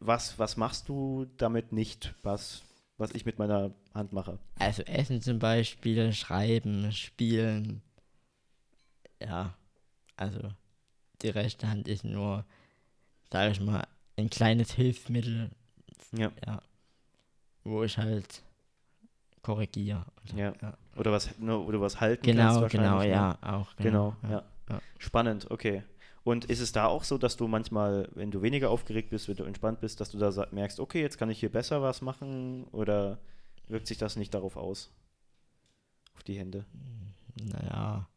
Was, 0.01 0.39
was 0.39 0.57
machst 0.57 0.89
du 0.89 1.27
damit 1.37 1.73
nicht, 1.73 2.15
was, 2.23 2.63
was 2.99 3.13
ich 3.13 3.25
mit 3.25 3.39
meiner 3.39 3.73
Hand 3.95 4.13
mache? 4.13 4.39
Also 4.59 4.83
Essen 4.83 5.23
zum 5.23 5.39
Beispiel, 5.39 6.13
Schreiben, 6.13 6.91
Spielen. 6.93 7.83
Ja, 9.23 9.55
also 10.17 10.41
die 11.23 11.29
rechte 11.31 11.69
Hand 11.69 11.89
ist 11.89 12.05
nur, 12.05 12.45
sage 13.33 13.53
ich 13.53 13.61
mal, 13.61 13.87
ein 14.17 14.31
kleines 14.31 14.73
Hilfsmittel, 14.73 15.51
Ja. 16.13 16.31
ja, 16.47 16.63
wo 17.65 17.83
ich 17.85 17.97
halt 17.99 18.43
korrigiere. 19.43 20.05
so, 20.25 20.37
Ja. 20.37 20.53
ja. 20.61 20.77
Oder 20.97 21.13
was, 21.13 21.39
ne, 21.39 21.57
oder 21.59 21.81
was 21.81 22.01
halten 22.01 22.23
kannst 22.25 22.39
Genau, 22.39 22.61
wahrscheinlich, 22.63 22.71
genau, 22.73 22.99
ne? 23.01 23.09
ja, 23.09 23.39
auch. 23.43 23.77
Genau, 23.77 24.17
ja. 24.25 24.43
ja. 24.71 24.81
Spannend, 24.99 25.51
okay. 25.51 25.83
Und 26.25 26.47
ist 26.47 26.59
es 26.61 26.73
da 26.73 26.87
auch 26.87 27.05
so, 27.05 27.19
dass 27.19 27.37
du 27.37 27.47
manchmal, 27.47 28.09
wenn 28.15 28.33
du 28.33 28.43
weniger 28.43 28.71
aufgeregt 28.71 29.11
bist, 29.11 29.29
wenn 29.29 29.37
du 29.37 29.45
entspannt 29.45 29.81
bist, 29.81 30.01
dass 30.01 30.11
du 30.11 30.19
da 30.19 30.49
merkst, 30.51 30.81
okay, 30.81 31.01
jetzt 31.01 31.19
kann 31.19 31.31
ich 31.31 31.39
hier 31.39 31.53
besser 31.53 31.83
was 31.83 32.03
machen? 32.03 32.65
Oder 32.73 33.19
wirkt 33.69 33.87
sich 33.87 33.97
das 33.99 34.17
nicht 34.17 34.35
darauf 34.35 34.57
aus? 34.57 34.91
Auf 36.17 36.25
die 36.25 36.37
Hände? 36.37 36.65
Naja, 37.41 38.09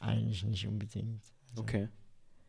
eigentlich 0.00 0.42
nicht 0.44 0.66
unbedingt. 0.66 1.22
Also, 1.50 1.62
Okay. 1.62 1.88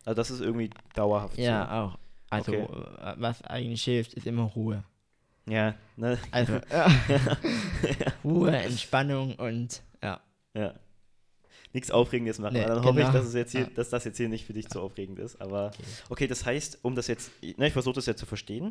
Also 0.06 0.16
das 0.16 0.32
ist 0.32 0.42
irgendwie 0.42 0.70
dauerhaft. 0.96 1.36
so. 1.36 1.42
Ja, 1.42 1.84
auch. 1.86 1.98
Also, 2.30 2.52
Okay. 2.54 2.62
äh, 3.02 3.14
was 3.18 3.42
eigentlich 3.44 3.84
hilft, 3.84 4.14
ist 4.14 4.28
immer 4.28 4.44
Ruhe. 4.44 4.84
Ja, 5.48 5.76
ne? 5.98 6.18
Also, 6.32 6.54
ja. 6.72 6.88
Ruhe, 8.24 8.56
Entspannung 8.56 9.36
und 9.36 9.82
ja. 10.02 10.20
Ja. 10.54 10.74
Nichts 11.74 11.92
Aufregendes 11.92 12.40
machen. 12.40 12.54
Nee, 12.54 12.66
dann 12.66 12.84
hoffe 12.84 13.00
ich, 13.00 13.06
genau. 13.06 13.18
dass, 13.18 13.28
es 13.28 13.34
jetzt 13.34 13.52
hier, 13.52 13.62
Ja. 13.62 13.70
dass 13.76 13.90
das 13.90 14.04
jetzt 14.04 14.18
hier 14.18 14.30
nicht 14.30 14.46
für 14.46 14.54
dich 14.54 14.70
zu 14.70 14.82
aufregend 14.82 15.20
ist. 15.20 15.40
Aber 15.42 15.68
Okay. 15.68 15.84
okay, 16.10 16.28
das 16.28 16.46
heißt, 16.46 16.80
um 16.84 16.96
das 16.96 17.08
jetzt, 17.08 17.32
ne, 17.44 17.68
ich 17.68 17.74
versuche 17.74 17.96
das 17.96 18.06
jetzt 18.08 18.20
zu 18.20 18.26
verstehen. 18.26 18.68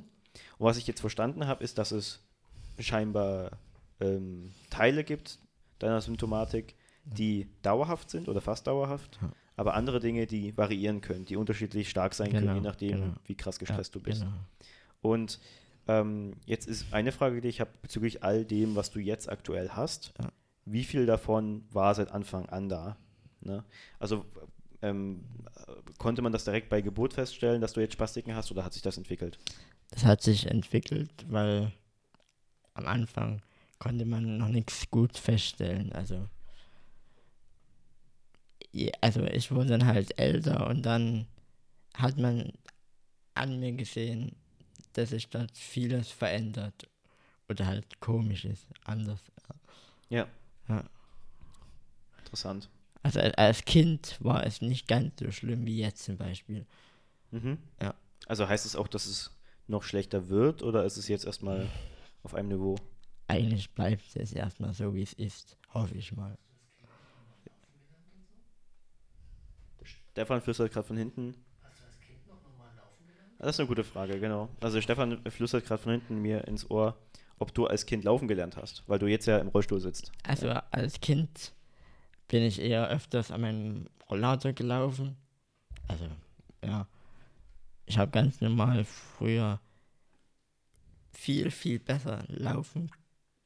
Und 0.58 0.66
was 0.66 0.76
ich 0.78 0.86
jetzt 0.86 1.00
verstanden 1.00 1.46
habe, 1.46 1.62
ist, 1.62 1.78
dass 1.78 1.92
es 1.92 2.20
scheinbar 2.78 3.52
ähm, 4.00 4.52
Teile 4.70 5.04
gibt 5.04 5.38
deiner 5.78 6.00
Symptomatik, 6.00 6.74
die 7.16 7.48
dauerhaft 7.62 8.10
sind 8.10 8.28
oder 8.28 8.40
fast 8.40 8.66
dauerhaft, 8.66 9.18
Ja. 9.22 9.30
aber 9.56 9.74
andere 9.74 10.00
Dinge, 10.00 10.26
die 10.26 10.56
variieren 10.56 11.00
können, 11.00 11.24
die 11.24 11.36
unterschiedlich 11.36 11.88
stark 11.90 12.14
sein 12.14 12.30
können, 12.30 12.42
Genau, 12.46 12.54
je 12.54 12.60
nachdem, 12.60 13.00
genau. 13.00 13.14
wie 13.24 13.34
krass 13.34 13.58
gestresst 13.58 13.94
du 13.94 14.00
bist. 14.00 14.22
Genau. 14.22 14.32
Und 15.00 15.40
ähm, 15.86 16.34
jetzt 16.44 16.68
ist 16.68 16.92
eine 16.92 17.12
Frage, 17.12 17.40
die 17.40 17.48
ich 17.48 17.60
habe 17.60 17.70
bezüglich 17.82 18.22
all 18.22 18.44
dem, 18.44 18.76
was 18.76 18.90
du 18.90 18.98
jetzt 19.00 19.28
aktuell 19.30 19.70
hast. 19.70 20.12
Ja. 20.20 20.28
Wie 20.66 20.84
viel 20.84 21.06
davon 21.06 21.64
war 21.70 21.94
seit 21.94 22.12
Anfang 22.12 22.46
an 22.50 22.68
da? 22.68 22.98
Ne? 23.40 23.64
Also 23.98 24.26
ähm, 24.82 25.24
äh, 25.66 25.72
konnte 25.98 26.20
man 26.20 26.32
das 26.32 26.44
direkt 26.44 26.68
bei 26.68 26.82
Geburt 26.82 27.14
feststellen, 27.14 27.60
dass 27.62 27.72
du 27.72 27.80
jetzt 27.80 27.94
Spastiken 27.94 28.34
hast 28.34 28.50
oder 28.50 28.64
hat 28.64 28.74
sich 28.74 28.82
das 28.82 28.98
entwickelt? 28.98 29.38
Das 29.90 30.04
hat 30.04 30.22
sich 30.22 30.46
entwickelt, 30.46 31.10
weil 31.28 31.72
am 32.74 32.86
Anfang 32.86 33.40
konnte 33.78 34.04
man 34.04 34.36
noch 34.36 34.48
nichts 34.48 34.90
gut 34.90 35.16
feststellen. 35.16 35.90
Also, 35.92 36.28
also 39.00 39.22
ich 39.24 39.50
wurde 39.50 39.70
dann 39.70 39.86
halt 39.86 40.18
älter 40.18 40.66
und 40.68 40.82
dann 40.82 41.26
hat 41.94 42.16
man 42.18 42.52
an 43.34 43.58
mir 43.60 43.72
gesehen, 43.72 44.34
dass 44.94 45.10
sich 45.10 45.28
dort 45.28 45.56
vieles 45.56 46.10
verändert 46.10 46.88
oder 47.48 47.66
halt 47.66 48.00
komisch 48.00 48.44
ist, 48.44 48.66
anders. 48.84 49.20
Ja. 50.10 50.26
Ja. 50.68 50.84
Interessant. 52.18 52.68
Also 53.02 53.20
als- 53.20 53.64
Kind 53.64 54.16
war 54.20 54.44
es 54.44 54.60
nicht 54.60 54.86
ganz 54.88 55.18
so 55.20 55.30
schlimm 55.30 55.64
wie 55.66 55.78
jetzt 55.78 56.04
zum 56.04 56.16
Beispiel. 56.16 56.66
Mhm. 57.30 57.58
Ja. 57.80 57.94
Also 58.26 58.48
heißt 58.48 58.66
es 58.66 58.76
auch, 58.76 58.88
dass 58.88 59.06
es 59.06 59.30
noch 59.66 59.82
schlechter 59.82 60.28
wird 60.28 60.62
oder 60.62 60.84
ist 60.84 60.96
es 60.96 61.08
jetzt 61.08 61.24
erstmal 61.24 61.66
auf 62.22 62.34
einem 62.34 62.48
Niveau? 62.48 62.76
Eigentlich 63.28 63.70
bleibt 63.70 64.16
es 64.16 64.32
erstmal 64.32 64.72
so, 64.74 64.94
wie 64.94 65.02
es 65.02 65.12
ist, 65.12 65.56
hoffe 65.72 65.96
ich 65.96 66.12
mal. 66.12 66.36
Stefan 70.18 70.40
flüstert 70.40 70.72
gerade 70.72 70.84
von 70.84 70.96
hinten. 70.96 71.36
Das 73.38 73.50
ist 73.50 73.60
eine 73.60 73.68
gute 73.68 73.84
Frage, 73.84 74.18
genau. 74.18 74.48
Also 74.60 74.80
Stefan 74.80 75.22
flüstert 75.30 75.64
gerade 75.64 75.80
von 75.80 75.92
hinten 75.92 76.20
mir 76.20 76.48
ins 76.48 76.68
Ohr, 76.68 76.98
ob 77.38 77.54
du 77.54 77.68
als 77.68 77.86
Kind 77.86 78.02
laufen 78.02 78.26
gelernt 78.26 78.56
hast, 78.56 78.82
weil 78.88 78.98
du 78.98 79.06
jetzt 79.06 79.26
ja 79.26 79.38
im 79.38 79.46
Rollstuhl 79.46 79.78
sitzt. 79.78 80.10
Also 80.24 80.48
als 80.48 81.00
Kind 81.00 81.54
bin 82.26 82.42
ich 82.42 82.60
eher 82.60 82.88
öfters 82.88 83.30
an 83.30 83.42
meinem 83.42 83.88
Rollator 84.10 84.52
gelaufen. 84.54 85.16
Also, 85.86 86.08
ja. 86.64 86.88
Ich 87.86 87.96
habe 87.96 88.10
ganz 88.10 88.40
normal 88.40 88.84
früher 88.84 89.60
viel, 91.12 91.52
viel 91.52 91.78
besser 91.78 92.24
laufen 92.26 92.90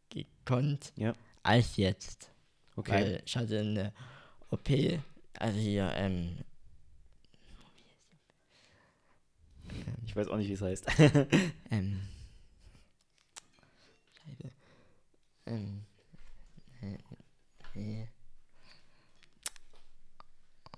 gekonnt 0.09 0.95
Ja. 0.97 1.12
als 1.43 1.76
jetzt. 1.76 2.31
Okay. 2.76 2.93
Weil 2.93 3.23
ich 3.26 3.37
hatte 3.37 3.61
eine 3.61 3.93
OP, 4.49 4.71
also 5.38 5.59
hier, 5.59 5.93
ähm, 5.97 6.38
ich 10.12 10.16
weiß 10.16 10.28
auch 10.28 10.37
nicht, 10.37 10.49
wie 10.49 10.52
es 10.52 10.61
heißt. 10.61 10.87
ähm, 11.71 12.02
Scheiße. 14.12 14.52
Ähm, 15.47 15.87
äh, 16.83 16.99
äh, 17.81 18.07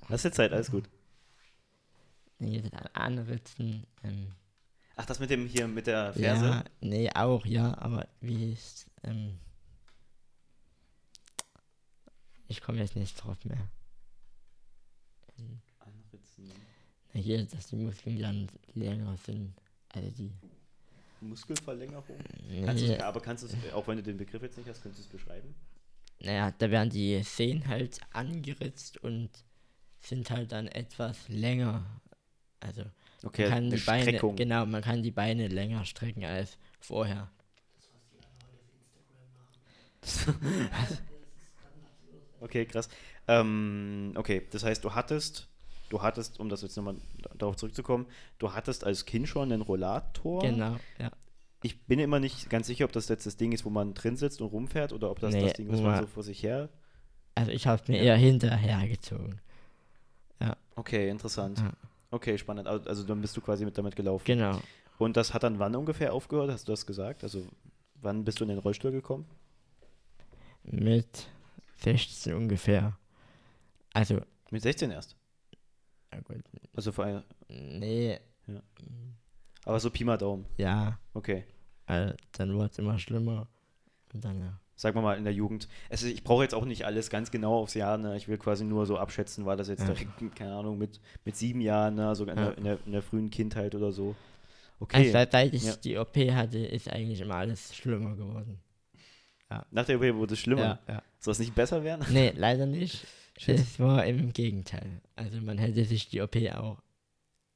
Hast 0.09 0.25
du 0.25 0.31
Zeit, 0.31 0.53
alles 0.53 0.71
gut. 0.71 0.89
nee, 2.39 2.63
das 2.63 2.95
Anritzen, 2.95 3.85
ähm, 4.05 4.31
Ach, 4.95 5.05
das 5.07 5.19
mit 5.19 5.31
dem 5.31 5.49
hier, 5.49 5.67
mit 5.67 5.89
der 5.89 6.13
Ferse? 6.13 6.45
Ja, 6.45 6.65
nee, 6.81 7.11
auch, 7.13 7.45
ja, 7.45 7.77
aber 7.79 8.07
wie 8.21 8.53
ist, 8.53 8.89
ähm, 9.03 9.41
ich 12.47 12.61
komme 12.61 12.79
jetzt 12.79 12.95
nicht 12.95 13.17
drauf 13.17 13.45
mehr. 13.45 13.69
Anritzen. 15.37 15.74
Hier, 17.15 17.45
dass 17.45 17.69
die 17.69 17.77
Muskeln 17.77 18.19
dann 18.21 18.49
länger 18.75 19.17
sind. 19.25 19.55
Also 19.95 20.11
die. 20.11 20.33
Muskelverlängerung? 21.21 22.19
Kannst 22.67 22.83
Nee, 22.83 22.95
du's- 22.97 23.01
aber 23.01 23.21
kannst 23.21 23.45
du 23.45 23.47
es, 23.47 23.73
auch 23.73 23.87
wenn 23.89 23.97
du 23.97 24.03
den 24.03 24.17
Begriff 24.19 24.43
jetzt 24.43 24.59
nicht 24.59 24.69
hast, 24.69 24.83
könntest 24.83 25.05
du 25.05 25.17
es 25.17 25.23
beschreiben? 25.23 25.55
naja, 26.21 26.51
da 26.59 26.71
werden 26.71 26.91
die 26.91 27.23
Sehnen 27.23 27.67
halt 27.69 27.99
angeritzt 28.13 28.99
und 28.99 29.31
sind 30.01 30.31
halt 30.31 30.53
dann 30.53 30.69
etwas 30.69 31.29
länger. 31.29 31.85
Also 32.61 32.83
Okay, 33.23 33.43
man 33.45 33.51
kann 33.53 33.71
die 33.71 33.77
Beine, 33.79 34.03
Streckung. 34.05 34.37
genau, 34.37 34.67
man 34.67 34.83
kann 34.83 35.03
die 35.03 35.11
Beine 35.11 35.49
länger 35.49 35.85
strecken 35.85 36.25
als 36.25 36.59
vorher. 36.81 37.31
Okay, 42.41 42.67
krass. 42.67 42.89
Ähm, 43.27 44.13
okay, 44.17 44.47
das 44.51 44.65
heißt, 44.65 44.85
du 44.85 44.95
hattest, 44.95 45.49
du 45.95 46.03
hattest, 46.03 46.41
um 46.41 46.49
das 46.49 46.63
jetzt 46.63 46.77
nochmal 46.77 46.97
darauf 47.39 47.57
zurückzukommen, 47.57 48.07
du 48.39 48.53
hattest 48.53 48.85
als 48.85 49.05
Kind 49.07 49.29
schon 49.29 49.51
einen 49.53 49.63
Rollator. 49.63 50.43
Genau, 50.43 50.77
ja. 50.99 51.11
Ich 51.63 51.81
bin 51.87 51.99
immer 51.99 52.21
nicht 52.21 52.51
ganz 52.51 52.67
sicher, 52.67 52.85
ob 52.85 52.93
das 52.93 53.09
jetzt 53.09 53.25
das 53.27 53.37
Ding 53.37 53.53
ist, 53.53 53.65
wo 53.65 53.71
man 53.71 53.95
drin 53.95 54.17
sitzt 54.17 54.41
und 54.43 54.49
rumfährt 54.49 54.93
oder 54.93 55.11
ob 55.11 55.19
das 55.21 55.33
Nee, 55.33 55.43
das 55.45 55.53
Ding 55.55 55.69
ist, 55.71 55.79
wo 55.79 55.83
man 55.83 55.95
ja. 55.95 56.01
so 56.03 56.07
vor 56.09 56.23
sich 56.23 56.43
her. 56.43 56.69
Also 57.35 57.51
ich 57.53 57.67
habe 57.67 57.83
mir 57.89 57.99
Ja. 57.99 58.03
eher 58.05 58.17
hinterhergezogen. 58.17 59.41
Okay, 60.77 61.09
interessant. 61.09 61.61
Ja. 61.61 61.73
Okay, 62.11 62.37
spannend. 62.37 62.67
Also 62.67 62.89
also 62.89 63.05
dann 63.05 63.21
bist 63.21 63.37
du 63.37 63.41
quasi 63.41 63.65
mit 63.65 63.79
damit 63.79 63.95
gelaufen. 63.95 64.25
Genau. 64.27 64.61
Und 64.99 65.17
das 65.17 65.33
hat 65.33 65.45
dann 65.45 65.61
wann 65.61 65.75
ungefähr 65.77 66.13
aufgehört? 66.13 66.51
Hast 66.51 66.67
du 66.67 66.73
das 66.73 66.85
gesagt? 66.85 67.23
Also 67.23 67.47
wann 68.03 68.25
bist 68.25 68.41
du 68.41 68.45
in 68.45 68.49
den 68.51 68.59
Rollstuhl 68.59 68.91
gekommen? 68.91 69.25
Mit 70.65 71.29
16 71.77 72.35
ungefähr. 72.35 72.99
Also, 73.93 74.21
Mit 74.51 74.63
16 74.63 74.91
erst. 74.91 75.17
Ja 76.15 76.21
gut, 76.21 76.43
Also 76.75 76.93
vor 76.93 77.05
ein, 77.05 77.23
nee, 77.49 78.19
aber 79.65 79.81
so 79.81 79.91
Pi 79.91 80.05
mal 80.05 80.17
Daumen. 80.19 80.45
ja, 80.59 80.99
Okay. 81.15 81.45
äh, 81.87 82.13
dann 82.33 82.55
wurde 82.55 82.67
es 82.71 82.79
immer 82.79 82.99
schlimmer. 82.99 83.49
Und 84.13 84.25
dann, 84.25 84.39
ja. 84.41 84.61
Sagen 84.77 84.97
wir 84.97 85.03
mal 85.03 85.17
in 85.17 85.25
der 85.25 85.33
Jugend. 85.33 85.69
Es 85.89 86.03
ist, 86.03 86.11
ich 86.13 86.25
brauche 86.25 86.43
jetzt 86.43 86.55
auch 86.55 86.65
nicht 86.65 86.85
alles 86.85 87.09
ganz 87.09 87.31
genau 87.31 87.61
aufs 87.61 87.75
Jahr. 87.75 87.97
Ne? 87.97 88.17
Ich 88.17 88.27
will 88.29 88.39
quasi 88.39 88.65
nur 88.65 88.87
so 88.87 88.99
abschätzen, 88.99 89.47
war 89.47 89.57
das 89.57 89.69
jetzt 89.69 89.81
Ja. 89.87 89.93
direkt, 89.95 90.35
keine 90.37 90.55
Ahnung, 90.55 90.79
mit, 90.79 91.01
mit 91.25 91.37
sieben 91.37 91.61
Jahren, 91.61 91.95
ne? 91.95 92.09
also 92.09 92.25
in, 92.25 92.31
Ja. 92.31 92.35
der, 92.47 92.59
in, 92.59 92.65
der, 92.65 92.79
in 92.85 92.93
der 92.93 93.03
frühen 93.03 93.31
Kindheit 93.31 93.75
oder 93.75 93.93
so. 93.93 94.09
Also, 94.09 94.17
Okay. 94.81 95.11
seit, 95.13 95.33
seit 95.33 95.55
ich 95.55 95.63
Ja. 95.63 95.77
die 95.77 95.97
OP 95.97 96.17
hatte, 96.33 96.59
ist 96.59 96.89
eigentlich 96.91 97.21
immer 97.21 97.37
alles 97.37 97.75
schlimmer 97.75 98.17
geworden. 98.17 98.59
Nach 99.71 99.85
der 99.87 99.97
OP 99.97 100.17
wurde 100.17 100.35
es 100.35 100.41
schlimmer. 100.41 100.81
Ja, 100.89 100.95
ja. 100.95 101.03
Soll 101.19 101.33
es 101.33 101.39
nicht 101.39 101.55
besser 101.55 101.83
werden? 101.85 102.05
Nee, 102.11 102.33
leider 102.37 102.67
nicht. 102.67 103.07
Shit. 103.39 103.59
Es 103.59 103.81
war 103.81 104.05
im 104.07 104.33
Gegenteil. 104.33 105.01
Also, 105.17 105.41
man 105.41 105.59
hätte 105.59 105.85
sich 105.85 106.09
die 106.09 106.21
OP 106.21 106.37
auch 106.55 106.81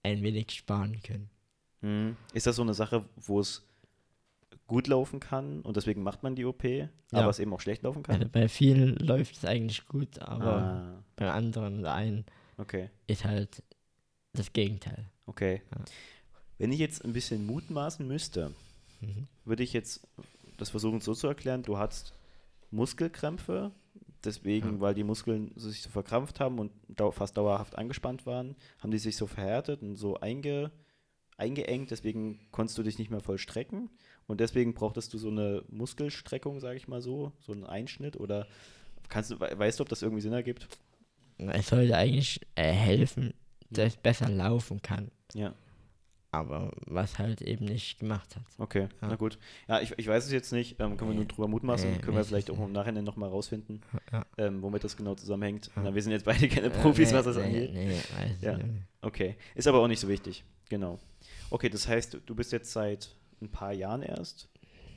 ein 0.02 0.22
wenig 0.22 0.50
sparen 0.52 1.00
können. 1.02 1.30
Mhm. 1.80 2.16
Ist 2.32 2.46
das 2.46 2.56
so 2.56 2.62
eine 2.62 2.74
Sache, 2.74 3.04
wo 3.16 3.38
es 3.40 3.64
gut 4.66 4.86
laufen 4.88 5.20
kann 5.20 5.60
und 5.62 5.76
deswegen 5.76 6.02
macht 6.02 6.22
man 6.22 6.34
die 6.34 6.44
OP, 6.44 6.64
aber 7.12 7.28
es 7.30 7.38
eben 7.38 7.52
auch 7.54 7.60
schlecht 7.60 7.82
laufen 7.82 8.02
kann? 8.02 8.16
Also, 8.16 8.28
bei 8.28 8.48
vielen 8.48 8.96
läuft 8.96 9.36
es 9.36 9.44
eigentlich 9.44 9.86
gut, 9.86 10.18
aber 10.18 10.52
ah, 10.56 11.04
bei 11.16 11.30
anderen 11.30 11.78
oder 11.80 11.94
einen 11.94 12.24
okay, 12.58 12.90
ist 13.06 13.24
halt 13.24 13.62
das 14.34 14.52
Gegenteil. 14.52 15.06
okay. 15.26 15.62
Ja. 15.70 15.84
Wenn 16.58 16.72
ich 16.72 16.80
jetzt 16.80 17.04
ein 17.04 17.12
bisschen 17.12 17.46
mutmaßen 17.46 18.06
müsste, 18.06 18.52
Mhm. 19.00 19.28
würde 19.44 19.62
ich 19.62 19.72
jetzt 19.72 20.00
das 20.58 20.68
versuchen 20.70 21.00
so 21.00 21.14
zu 21.14 21.26
erklären, 21.26 21.62
du 21.62 21.78
hattest 21.78 22.12
Muskelkrämpfe, 22.70 23.72
deswegen, 24.24 24.74
Ja. 24.74 24.80
weil 24.80 24.94
die 24.94 25.04
Muskeln 25.04 25.52
sich 25.56 25.82
so 25.82 25.90
verkrampft 25.90 26.40
haben 26.40 26.58
und 26.58 26.72
dau 26.88 27.10
fast 27.10 27.36
dauerhaft 27.36 27.76
angespannt 27.78 28.26
waren, 28.26 28.56
haben 28.78 28.90
die 28.90 28.98
sich 28.98 29.16
so 29.16 29.26
verhärtet 29.26 29.82
und 29.82 29.96
so 29.96 30.16
einge 30.20 30.70
eingeengt, 31.36 31.92
deswegen 31.92 32.40
konntest 32.50 32.76
du 32.78 32.82
dich 32.82 32.98
nicht 32.98 33.12
mehr 33.12 33.20
voll 33.20 33.38
strecken 33.38 33.90
und 34.26 34.40
deswegen 34.40 34.74
brauchtest 34.74 35.14
du 35.14 35.18
so 35.18 35.28
eine 35.28 35.62
Muskelstreckung, 35.68 36.58
sage 36.58 36.76
ich 36.76 36.88
mal 36.88 37.00
so, 37.00 37.30
so 37.38 37.52
einen 37.52 37.64
Einschnitt 37.64 38.16
oder 38.16 38.48
kannst 39.08 39.30
du, 39.30 39.38
we- 39.38 39.56
weißt 39.56 39.78
du, 39.78 39.82
ob 39.82 39.88
das 39.88 40.02
irgendwie 40.02 40.20
Sinn 40.20 40.32
ergibt? 40.32 40.66
Es 41.38 41.68
sollte 41.68 41.96
eigentlich 41.96 42.40
äh, 42.56 42.72
helfen, 42.72 43.34
dass 43.70 43.92
es 43.94 43.96
besser 43.98 44.28
laufen 44.28 44.82
kann. 44.82 45.12
Ja, 45.32 45.54
Aber 46.30 46.72
was 46.86 47.18
halt 47.18 47.40
eben 47.40 47.64
nicht 47.64 48.00
gemacht 48.00 48.36
hat. 48.36 48.42
okay, 48.58 48.88
Ja. 49.00 49.08
na 49.08 49.16
gut. 49.16 49.38
Ja, 49.66 49.80
ich, 49.80 49.94
ich 49.98 50.06
weiß 50.06 50.26
es 50.26 50.30
jetzt 50.32 50.52
nicht, 50.52 50.72
ähm, 50.78 50.96
können 50.98 51.10
wir 51.10 51.14
nur 51.14 51.24
Nee. 51.24 51.28
drüber 51.32 51.48
mutmaßen, 51.48 51.90
Nee, 51.90 51.98
können 52.00 52.16
wir 52.18 52.24
vielleicht 52.24 52.50
ich 52.50 52.54
auch 52.54 52.62
im 52.66 52.72
Nachhinein 52.72 53.04
nochmal 53.04 53.30
rausfinden, 53.30 53.80
Ja. 54.12 54.26
ähm, 54.36 54.60
womit 54.60 54.84
das 54.84 54.94
genau 54.96 55.14
zusammenhängt. 55.14 55.70
Ja. 55.74 55.82
Na, 55.84 55.94
wir 55.94 56.02
sind 56.02 56.12
jetzt 56.12 56.26
beide 56.26 56.46
keine 56.48 56.68
Profis, 56.68 57.12
Äh, 57.12 57.14
was 57.14 57.24
das 57.24 57.36
nee, 57.36 57.42
angeht. 57.44 57.72
Nee, 57.72 57.90
weiß 57.90 58.42
Ja. 58.42 58.58
Okay, 59.00 59.36
ist 59.54 59.66
aber 59.66 59.78
auch 59.78 59.88
nicht 59.88 60.00
so 60.00 60.08
wichtig, 60.08 60.44
genau. 60.68 60.98
Okay, 61.48 61.70
das 61.70 61.88
heißt, 61.88 62.18
du 62.26 62.34
bist 62.34 62.52
jetzt 62.52 62.72
seit 62.72 63.14
ein 63.40 63.48
paar 63.50 63.72
Jahren 63.72 64.02
erst 64.02 64.48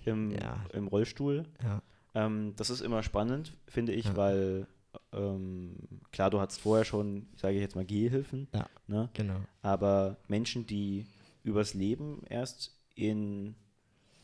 im, 0.03 0.35
im 0.73 0.87
Rollstuhl. 0.87 1.45
Ja. 1.63 1.81
Ähm, 2.13 2.53
das 2.57 2.69
ist 2.69 2.81
immer 2.81 3.03
spannend, 3.03 3.53
finde 3.67 3.93
ich, 3.93 4.17
weil 4.17 4.67
ähm, 5.13 5.77
klar, 6.11 6.29
du 6.29 6.41
hattest 6.41 6.59
vorher 6.59 6.83
schon, 6.83 7.27
sage 7.37 7.55
ich 7.55 7.61
jetzt 7.61 7.75
mal, 7.77 7.85
Gehhilfen, 7.85 8.49
Ja. 8.53 8.67
ne? 8.87 9.09
Genau. 9.13 9.39
aber 9.61 10.17
Menschen, 10.27 10.65
die 10.67 11.05
übers 11.43 11.73
Leben 11.73 12.21
erst 12.29 12.77
in, 12.95 13.55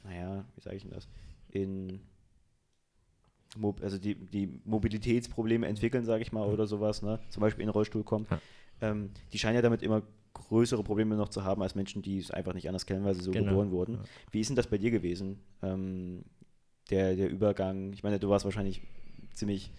naja, 0.03 0.45
wie 0.55 0.61
sage 0.61 0.75
ich 0.77 0.83
denn 0.83 0.91
das, 0.91 1.07
in, 1.49 2.01
also 3.81 3.97
die, 3.97 4.15
die 4.15 4.61
Mobilitätsprobleme 4.65 5.67
entwickeln, 5.67 6.05
sage 6.05 6.21
ich 6.21 6.31
mal, 6.31 6.47
oder 6.47 6.67
sowas, 6.67 7.01
ne? 7.01 7.19
zum 7.29 7.41
Beispiel 7.41 7.61
in 7.63 7.67
den 7.67 7.73
Rollstuhl 7.73 8.03
kommen, 8.03 8.27
Ja. 8.29 8.41
ähm, 8.81 9.09
die 9.33 9.39
scheinen 9.39 9.55
ja 9.55 9.61
damit 9.61 9.81
immer 9.81 10.03
größere 10.33 10.83
Probleme 10.83 11.15
noch 11.15 11.29
zu 11.29 11.43
haben 11.43 11.61
als 11.63 11.73
Menschen, 11.73 12.01
die 12.01 12.19
es 12.19 12.29
einfach 12.31 12.53
nicht 12.53 12.67
anders 12.67 12.85
kennen, 12.85 13.03
weil 13.03 13.15
sie 13.15 13.21
so 13.21 13.31
Genau. 13.31 13.47
geboren 13.49 13.71
wurden. 13.71 13.95
Ja. 13.95 14.03
Wie 14.31 14.39
ist 14.41 14.49
denn 14.49 14.55
das 14.55 14.67
bei 14.67 14.77
dir 14.77 14.91
gewesen? 14.91 15.39
Ähm, 15.63 16.23
der, 16.91 17.15
der 17.15 17.29
Übergang, 17.29 17.91
ich 17.93 18.03
meine, 18.03 18.19
du 18.19 18.29
warst 18.29 18.45
wahrscheinlich 18.45 18.81
ziemlich, 19.33 19.71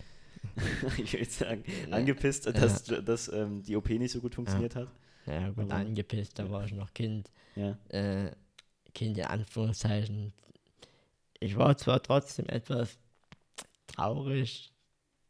ich 0.98 1.12
jetzt 1.12 1.38
sagen, 1.38 1.62
angepisst, 1.90 2.46
dass, 2.46 2.84
dass 2.84 3.28
ähm, 3.32 3.62
die 3.62 3.76
OP 3.76 3.88
nicht 3.90 4.12
so 4.12 4.20
gut 4.20 4.34
funktioniert 4.34 4.74
hat. 4.74 4.92
Ja, 5.28 5.48
gut, 5.50 5.64
Aber- 5.64 5.74
angepisst, 5.76 6.38
da 6.38 6.50
war 6.50 6.64
ich 6.64 6.72
noch 6.72 6.92
Kind. 6.94 7.30
Ja. 7.54 7.76
Äh, 7.88 8.32
kind 8.94 9.18
in 9.18 9.24
Anführungszeichen. 9.24 10.32
Ich 11.40 11.56
war 11.56 11.76
zwar 11.76 12.02
trotzdem 12.02 12.46
etwas 12.48 12.98
traurig, 13.86 14.72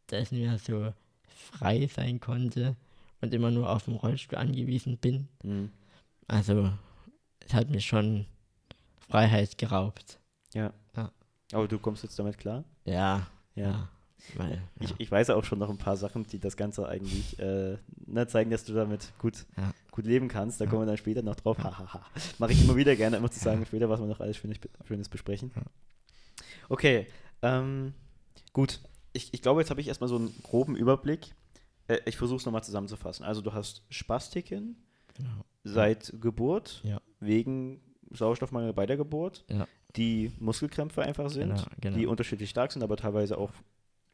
dass 0.07 0.33
ich 0.33 0.39
mehr 0.39 0.59
so 0.59 0.93
frei 1.27 1.87
sein 1.87 2.21
konnte 2.21 2.77
und 3.21 3.35
immer 3.35 3.51
nur 3.51 3.69
auf 3.71 3.85
dem 3.85 3.95
Rollstuhl 3.97 4.39
angewiesen 4.39 4.99
bin. 4.99 5.29
Mhm. 5.43 5.71
Also, 6.27 6.71
es 7.41 7.55
hat 7.55 7.71
mir 7.71 7.81
schon 7.81 8.27
Freiheit 9.09 9.59
geraubt. 9.59 10.19
Ja. 10.55 10.73
Ja. 10.97 11.11
Aber 11.53 11.67
du 11.69 11.79
kommst 11.79 12.03
jetzt 12.03 12.19
damit 12.19 12.39
klar? 12.39 12.65
Ja, 12.85 13.27
Ja. 13.55 13.63
ja. 13.71 13.89
weil, 14.37 14.63
Ich, 14.81 14.91
ja. 14.91 14.97
ich 14.99 15.11
weiß 15.11 15.31
auch 15.31 15.45
schon 15.45 15.59
noch 15.59 15.71
ein 15.71 15.79
paar 15.79 15.97
Sachen, 15.97 16.27
die 16.27 16.39
das 16.39 16.57
Ganze 16.57 16.87
eigentlich 16.89 17.39
äh, 17.39 17.79
ne, 18.07 18.27
zeigen, 18.27 18.51
dass 18.51 18.65
du 18.65 18.75
damit 18.75 19.13
gut, 19.19 19.47
Ja. 19.57 19.73
Gut 19.99 20.07
leben 20.07 20.29
kannst. 20.29 20.61
Da 20.61 20.67
kommen 20.67 20.83
wir 20.83 20.87
dann 20.87 20.97
später 20.97 21.23
noch 21.23 21.35
drauf. 21.35 21.59
Hahaha. 21.59 22.01
Mache 22.39 22.53
ich 22.53 22.63
immer 22.63 22.77
wieder 22.77 22.95
gerne, 22.95 23.17
immer 23.17 23.31
zu 23.31 23.41
sagen, 23.41 23.67
später, 23.67 23.89
was 23.89 23.99
wir 24.01 24.07
noch 24.07 24.21
alles 24.21 24.37
Schönes, 24.37 24.59
Schönes 24.87 25.09
besprechen. 25.09 25.51
Okay, 26.69 27.07
ähm, 27.43 27.95
gut. 28.53 28.81
Ich, 29.13 29.35
ich 29.35 29.43
glaube, 29.43 29.61
jetzt 29.61 29.71
habe 29.71 29.81
ich 29.81 29.89
erstmal 29.89 30.09
so 30.09 30.17
einen 30.17 30.33
groben 30.45 30.77
Überblick. 30.77 31.35
Äh, 31.89 31.99
ich 32.07 32.17
versuche 32.17 32.37
es 32.39 32.45
nochmal 32.47 32.63
zusammenzufassen. 32.63 33.25
Also 33.25 33.41
du 33.41 33.53
hast 33.53 33.83
Spastiken 33.91 34.77
Genau. 35.15 35.31
seit 35.65 36.15
Geburt, 36.21 36.81
Ja. 36.85 37.01
wegen 37.19 37.81
Sauerstoffmangel 38.13 38.73
bei 38.73 38.87
der 38.87 38.97
Geburt, 38.97 39.45
Ja. 39.49 39.67
die 39.97 40.31
Muskelkrämpfe 40.39 41.03
einfach 41.03 41.29
sind, 41.29 41.49
Genau, 41.57 41.65
genau. 41.81 41.97
die 41.97 42.07
unterschiedlich 42.07 42.51
stark 42.51 42.71
sind, 42.71 42.85
aber 42.85 42.97
teilweise 42.97 43.37
auch 43.37 43.51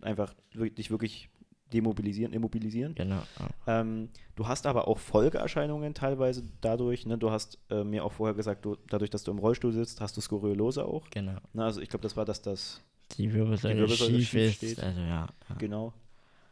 einfach 0.01 0.33
dich 0.55 0.91
wirklich 0.91 1.29
demobilisieren, 1.75 2.33
immobilisieren. 2.33 2.95
Genau. 2.95 3.23
Ähm, 3.67 4.09
du 4.37 4.47
hast 4.49 4.67
aber 4.67 4.87
auch 4.89 4.99
Folgeerscheinungen 4.99 5.93
teilweise 5.95 6.43
dadurch. 6.61 7.05
Ne? 7.07 7.19
Du 7.19 7.31
hast 7.31 7.59
äh, 7.71 7.83
mir 7.85 8.05
auch 8.05 8.13
vorher 8.13 8.35
gesagt, 8.35 8.65
du, 8.65 8.77
dadurch, 8.89 9.11
dass 9.11 9.25
du 9.25 9.31
im 9.33 9.39
Rollstuhl 9.39 9.73
sitzt, 9.73 10.01
hast 10.01 10.17
du 10.17 10.21
Skoliose 10.21 10.85
auch. 10.85 11.11
Genau. 11.11 11.37
Ne? 11.53 11.65
Also 11.65 11.81
ich 11.81 11.89
glaube, 11.89 12.03
das 12.05 12.17
war 12.17 12.25
das, 12.25 12.41
das 12.41 12.81
Die 13.19 13.33
Wirbelsäule, 13.33 13.77
Wirbelsäule 13.81 14.19
schief, 14.21 14.29
schief 14.31 14.41
ist. 14.41 14.55
steht. 14.57 14.81
Also 14.81 15.01
ja. 15.01 15.29
ja. 15.51 15.55
genau. 15.59 15.93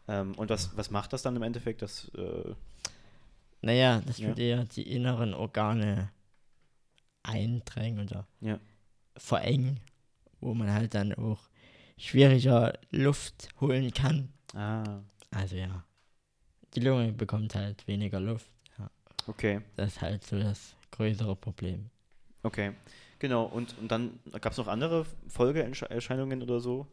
Ähm, 0.09 0.35
und 0.35 0.51
was, 0.51 0.77
was 0.77 0.91
macht 0.91 1.13
das 1.13 1.23
dann 1.23 1.37
im 1.37 1.43
Endeffekt? 1.43 1.81
Das, 1.83 2.11
äh, 2.17 2.55
Naja, 3.63 4.03
das 4.05 4.19
Ja. 4.19 4.29
würde 4.29 4.43
ja 4.43 4.65
die 4.65 4.91
inneren 4.93 5.33
Organe 5.35 6.11
eindrängen 7.23 8.01
oder 8.09 8.27
Ja. 8.41 8.59
verengen, 9.17 9.81
wo 10.41 10.55
man 10.55 10.73
halt 10.73 10.95
dann 10.95 11.15
auch 11.15 11.39
schwieriger 11.97 12.73
Luft 12.91 13.49
holen 13.61 13.93
kann. 13.93 14.31
Ah, 14.55 15.01
Also 15.31 15.57
ja, 15.57 15.85
die 16.75 16.81
Lunge 16.81 17.13
bekommt 17.13 17.55
halt 17.55 17.87
weniger 17.87 18.21
Luft. 18.21 18.51
Ja. 18.79 18.91
okay. 19.27 19.61
Das 19.77 19.93
ist 19.95 20.01
halt 20.03 20.25
so 20.25 20.39
das 20.39 20.77
größere 20.91 21.37
Problem. 21.37 21.91
Okay. 22.43 22.73
Genau. 23.19 23.45
Und, 23.45 23.79
und 23.79 23.89
dann 23.89 24.19
gab 24.41 24.53
es 24.53 24.59
noch 24.59 24.67
andere 24.67 25.07
Folgeerscheinungen 25.29 26.43
oder 26.43 26.61
so? 26.61 26.87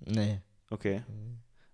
Nee, 0.00 0.40
Okay. 0.70 1.02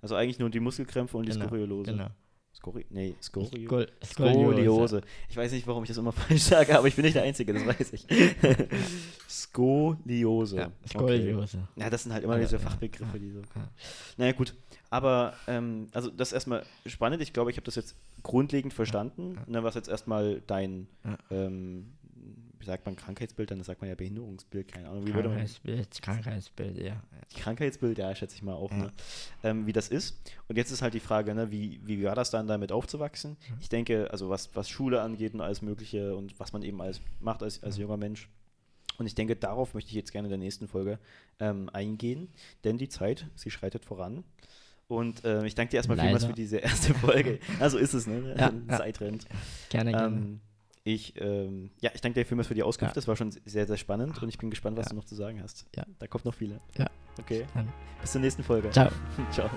Also 0.00 0.14
eigentlich 0.16 0.38
nur 0.38 0.50
die 0.50 0.60
Muskelkrämpfe 0.60 1.16
und 1.16 1.26
die 1.26 1.32
Genau, 1.32 1.46
Skoliose. 1.46 1.90
genau. 1.92 2.08
Skori 2.54 2.86
nee, 2.90 3.14
Skoliose. 3.20 3.66
Skol 3.66 3.88
Skoliose. 4.04 5.00
Ich 5.28 5.36
weiß 5.36 5.52
nicht, 5.52 5.66
warum 5.66 5.82
ich 5.84 5.88
das 5.88 5.98
immer 5.98 6.12
falsch 6.12 6.42
sage, 6.42 6.78
aber 6.78 6.86
ich 6.88 6.94
bin 6.96 7.04
nicht 7.04 7.14
der 7.16 7.24
Einzige, 7.24 7.52
das 7.52 7.66
weiß 7.66 7.92
ich. 7.92 8.06
Skoliose. 9.28 10.56
Ja, 10.56 10.66
Okay. 10.94 11.20
Skoliose. 11.20 11.58
Ja, 11.76 11.90
das 11.90 12.02
sind 12.04 12.12
halt 12.12 12.24
immer 12.24 12.38
diese 12.38 12.58
Fachbegriffe, 12.58 13.18
die 13.18 13.30
so. 13.30 13.40
ja. 13.40 13.68
Naja, 14.16 14.32
gut. 14.32 14.54
Aber, 14.90 15.34
ähm, 15.48 15.88
also 15.92 16.10
das 16.10 16.28
ist 16.28 16.34
erstmal 16.34 16.64
spannend. 16.86 17.20
Ich 17.22 17.32
glaube, 17.32 17.50
ich 17.50 17.56
habe 17.56 17.64
das 17.64 17.74
jetzt 17.74 17.96
grundlegend 18.22 18.72
verstanden, 18.72 19.34
ja. 19.34 19.42
ne, 19.46 19.64
was 19.64 19.74
jetzt 19.74 19.88
erstmal 19.88 20.40
dein, 20.46 20.86
Ja. 21.04 21.18
ähm, 21.30 21.92
sagt 22.64 22.86
man, 22.86 22.96
Krankheitsbild, 22.96 23.50
dann 23.50 23.62
sagt 23.62 23.80
man 23.80 23.88
ja 23.88 23.94
Behinderungsbild, 23.94 24.68
keine 24.72 24.88
Ahnung. 24.88 25.06
Wie 25.06 25.14
würde 25.14 25.28
man 25.28 25.38
Krankheitsbild, 25.38 26.02
Krankheitsbild, 26.02 26.78
ja. 26.78 27.02
Krankheitsbild, 27.36 27.98
ja, 27.98 28.14
schätze 28.14 28.36
ich 28.36 28.42
mal 28.42 28.54
auch, 28.54 28.70
Ja. 28.70 28.76
ne? 28.78 28.92
ähm, 29.42 29.66
wie 29.66 29.72
das 29.72 29.88
ist. 29.88 30.20
Und 30.48 30.56
jetzt 30.56 30.70
ist 30.70 30.82
halt 30.82 30.94
die 30.94 31.00
Frage, 31.00 31.34
ne, 31.34 31.50
wie, 31.50 31.80
wie 31.84 32.02
war 32.04 32.14
das 32.14 32.30
dann 32.30 32.46
damit 32.46 32.72
aufzuwachsen? 32.72 33.36
Ich 33.60 33.68
denke, 33.68 34.10
also 34.10 34.30
was, 34.30 34.54
was 34.54 34.68
Schule 34.68 35.00
angeht 35.02 35.34
und 35.34 35.40
alles 35.40 35.62
Mögliche 35.62 36.16
und 36.16 36.38
was 36.40 36.52
man 36.52 36.62
eben 36.62 36.80
als 36.80 37.00
macht 37.20 37.42
als, 37.42 37.62
als 37.62 37.76
junger 37.76 37.96
Mensch. 37.96 38.28
Und 38.98 39.06
ich 39.06 39.14
denke, 39.14 39.34
darauf 39.36 39.74
möchte 39.74 39.88
ich 39.90 39.96
jetzt 39.96 40.12
gerne 40.12 40.26
in 40.26 40.30
der 40.30 40.38
nächsten 40.38 40.68
Folge 40.68 40.98
ähm, 41.40 41.68
eingehen, 41.72 42.28
denn 42.62 42.78
die 42.78 42.88
Zeit, 42.88 43.26
sie 43.34 43.50
schreitet 43.50 43.84
voran. 43.84 44.22
Und 44.86 45.24
äh, 45.24 45.44
ich 45.46 45.54
danke 45.54 45.70
dir 45.72 45.78
erstmal 45.78 45.96
vielmals 45.98 46.22
Leider. 46.22 46.34
für 46.34 46.40
diese 46.40 46.58
erste 46.58 46.94
Folge. 46.94 47.40
also 47.60 47.78
ist 47.78 47.94
es, 47.94 48.06
ne? 48.06 48.34
Ja, 48.38 48.50
Die 48.50 48.70
ja. 48.70 48.76
Zeit 48.76 49.00
rennt. 49.00 49.24
Gerne, 49.70 49.92
gerne. 49.92 50.16
Ähm, 50.16 50.40
ich, 50.86 51.18
ähm, 51.20 51.70
ja, 51.80 51.90
ich 51.94 52.00
danke 52.02 52.20
dir 52.20 52.26
vielmals 52.26 52.48
für 52.48 52.54
die 52.54 52.62
Auskunft. 52.62 52.92
Ja. 52.92 52.94
Das 52.94 53.08
war 53.08 53.16
schon 53.16 53.30
sehr, 53.46 53.66
sehr 53.66 53.76
spannend 53.78 54.22
und 54.22 54.28
ich 54.28 54.36
bin 54.38 54.50
gespannt, 54.50 54.76
was 54.76 54.86
Ja. 54.86 54.90
du 54.90 54.96
noch 54.96 55.04
zu 55.04 55.14
sagen 55.14 55.42
hast. 55.42 55.66
Ja. 55.74 55.84
Da 55.98 56.06
kommt 56.06 56.26
noch 56.26 56.34
viele. 56.34 56.58
Ja. 56.76 56.86
Okay. 57.18 57.46
Dann. 57.54 57.72
Bis 58.02 58.12
zur 58.12 58.20
nächsten 58.20 58.42
Folge. 58.44 58.70
Ciao. 58.70 58.90
Ciao. 59.32 59.48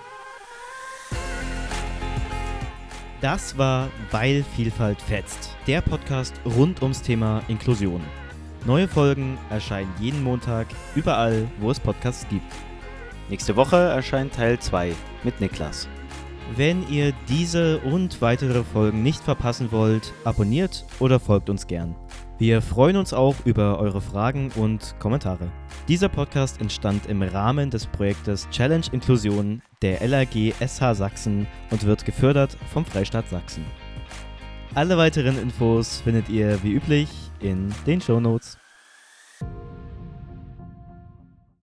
Das 3.20 3.58
war 3.58 3.90
Weil 4.12 4.44
Vielfalt 4.56 5.02
fetzt, 5.02 5.56
der 5.66 5.82
Podcast 5.82 6.40
rund 6.46 6.82
ums 6.82 7.02
Thema 7.02 7.42
Inklusion. 7.48 8.02
Neue 8.66 8.88
Folgen 8.88 9.38
erscheinen 9.50 9.92
jeden 10.00 10.24
Montag 10.24 10.68
überall, 10.96 11.50
wo 11.60 11.72
es 11.72 11.80
Podcasts 11.80 12.28
gibt. 12.30 12.54
Nächste 13.30 13.56
Woche 13.56 13.76
erscheint 13.76 14.34
Teil 14.34 14.60
2 14.60 14.94
mit 15.24 15.42
Niklas. 15.42 15.88
Wenn 16.56 16.88
ihr 16.90 17.14
diese 17.28 17.80
und 17.80 18.22
weitere 18.22 18.64
Folgen 18.64 19.04
nicht 19.04 19.22
verpassen 19.22 19.72
wollt, 19.72 20.14
abonniert 20.24 20.86
oder 21.00 21.20
folgt 21.20 21.50
uns 21.50 21.68
gern. 21.68 21.96
Wir 22.40 22.62
freuen 22.62 22.96
uns 22.96 23.14
auch 23.14 23.36
über 23.46 23.80
eure 23.80 24.00
Fragen 24.00 24.52
und 24.56 24.96
Kommentare. 25.00 25.52
Dieser 25.88 26.08
Podcast 26.08 26.62
entstand 26.62 27.08
im 27.08 27.22
Rahmen 27.22 27.70
des 27.70 27.86
Projektes 27.86 28.48
Challenge 28.50 28.86
Inklusion 28.92 29.62
der 29.82 30.08
LAG 30.08 30.54
SH 30.60 30.94
Sachsen 30.96 31.48
und 31.70 31.84
wird 31.86 32.06
gefördert 32.06 32.58
vom 32.72 32.86
Freistaat 32.86 33.28
Sachsen. 33.30 33.66
Alle 34.74 34.98
weiteren 34.98 35.40
Infos 35.40 36.02
findet 36.02 36.30
ihr 36.30 36.62
wie 36.64 36.74
üblich 36.74 37.10
in 37.40 37.74
den 37.86 38.00
Shownotes. 38.00 38.58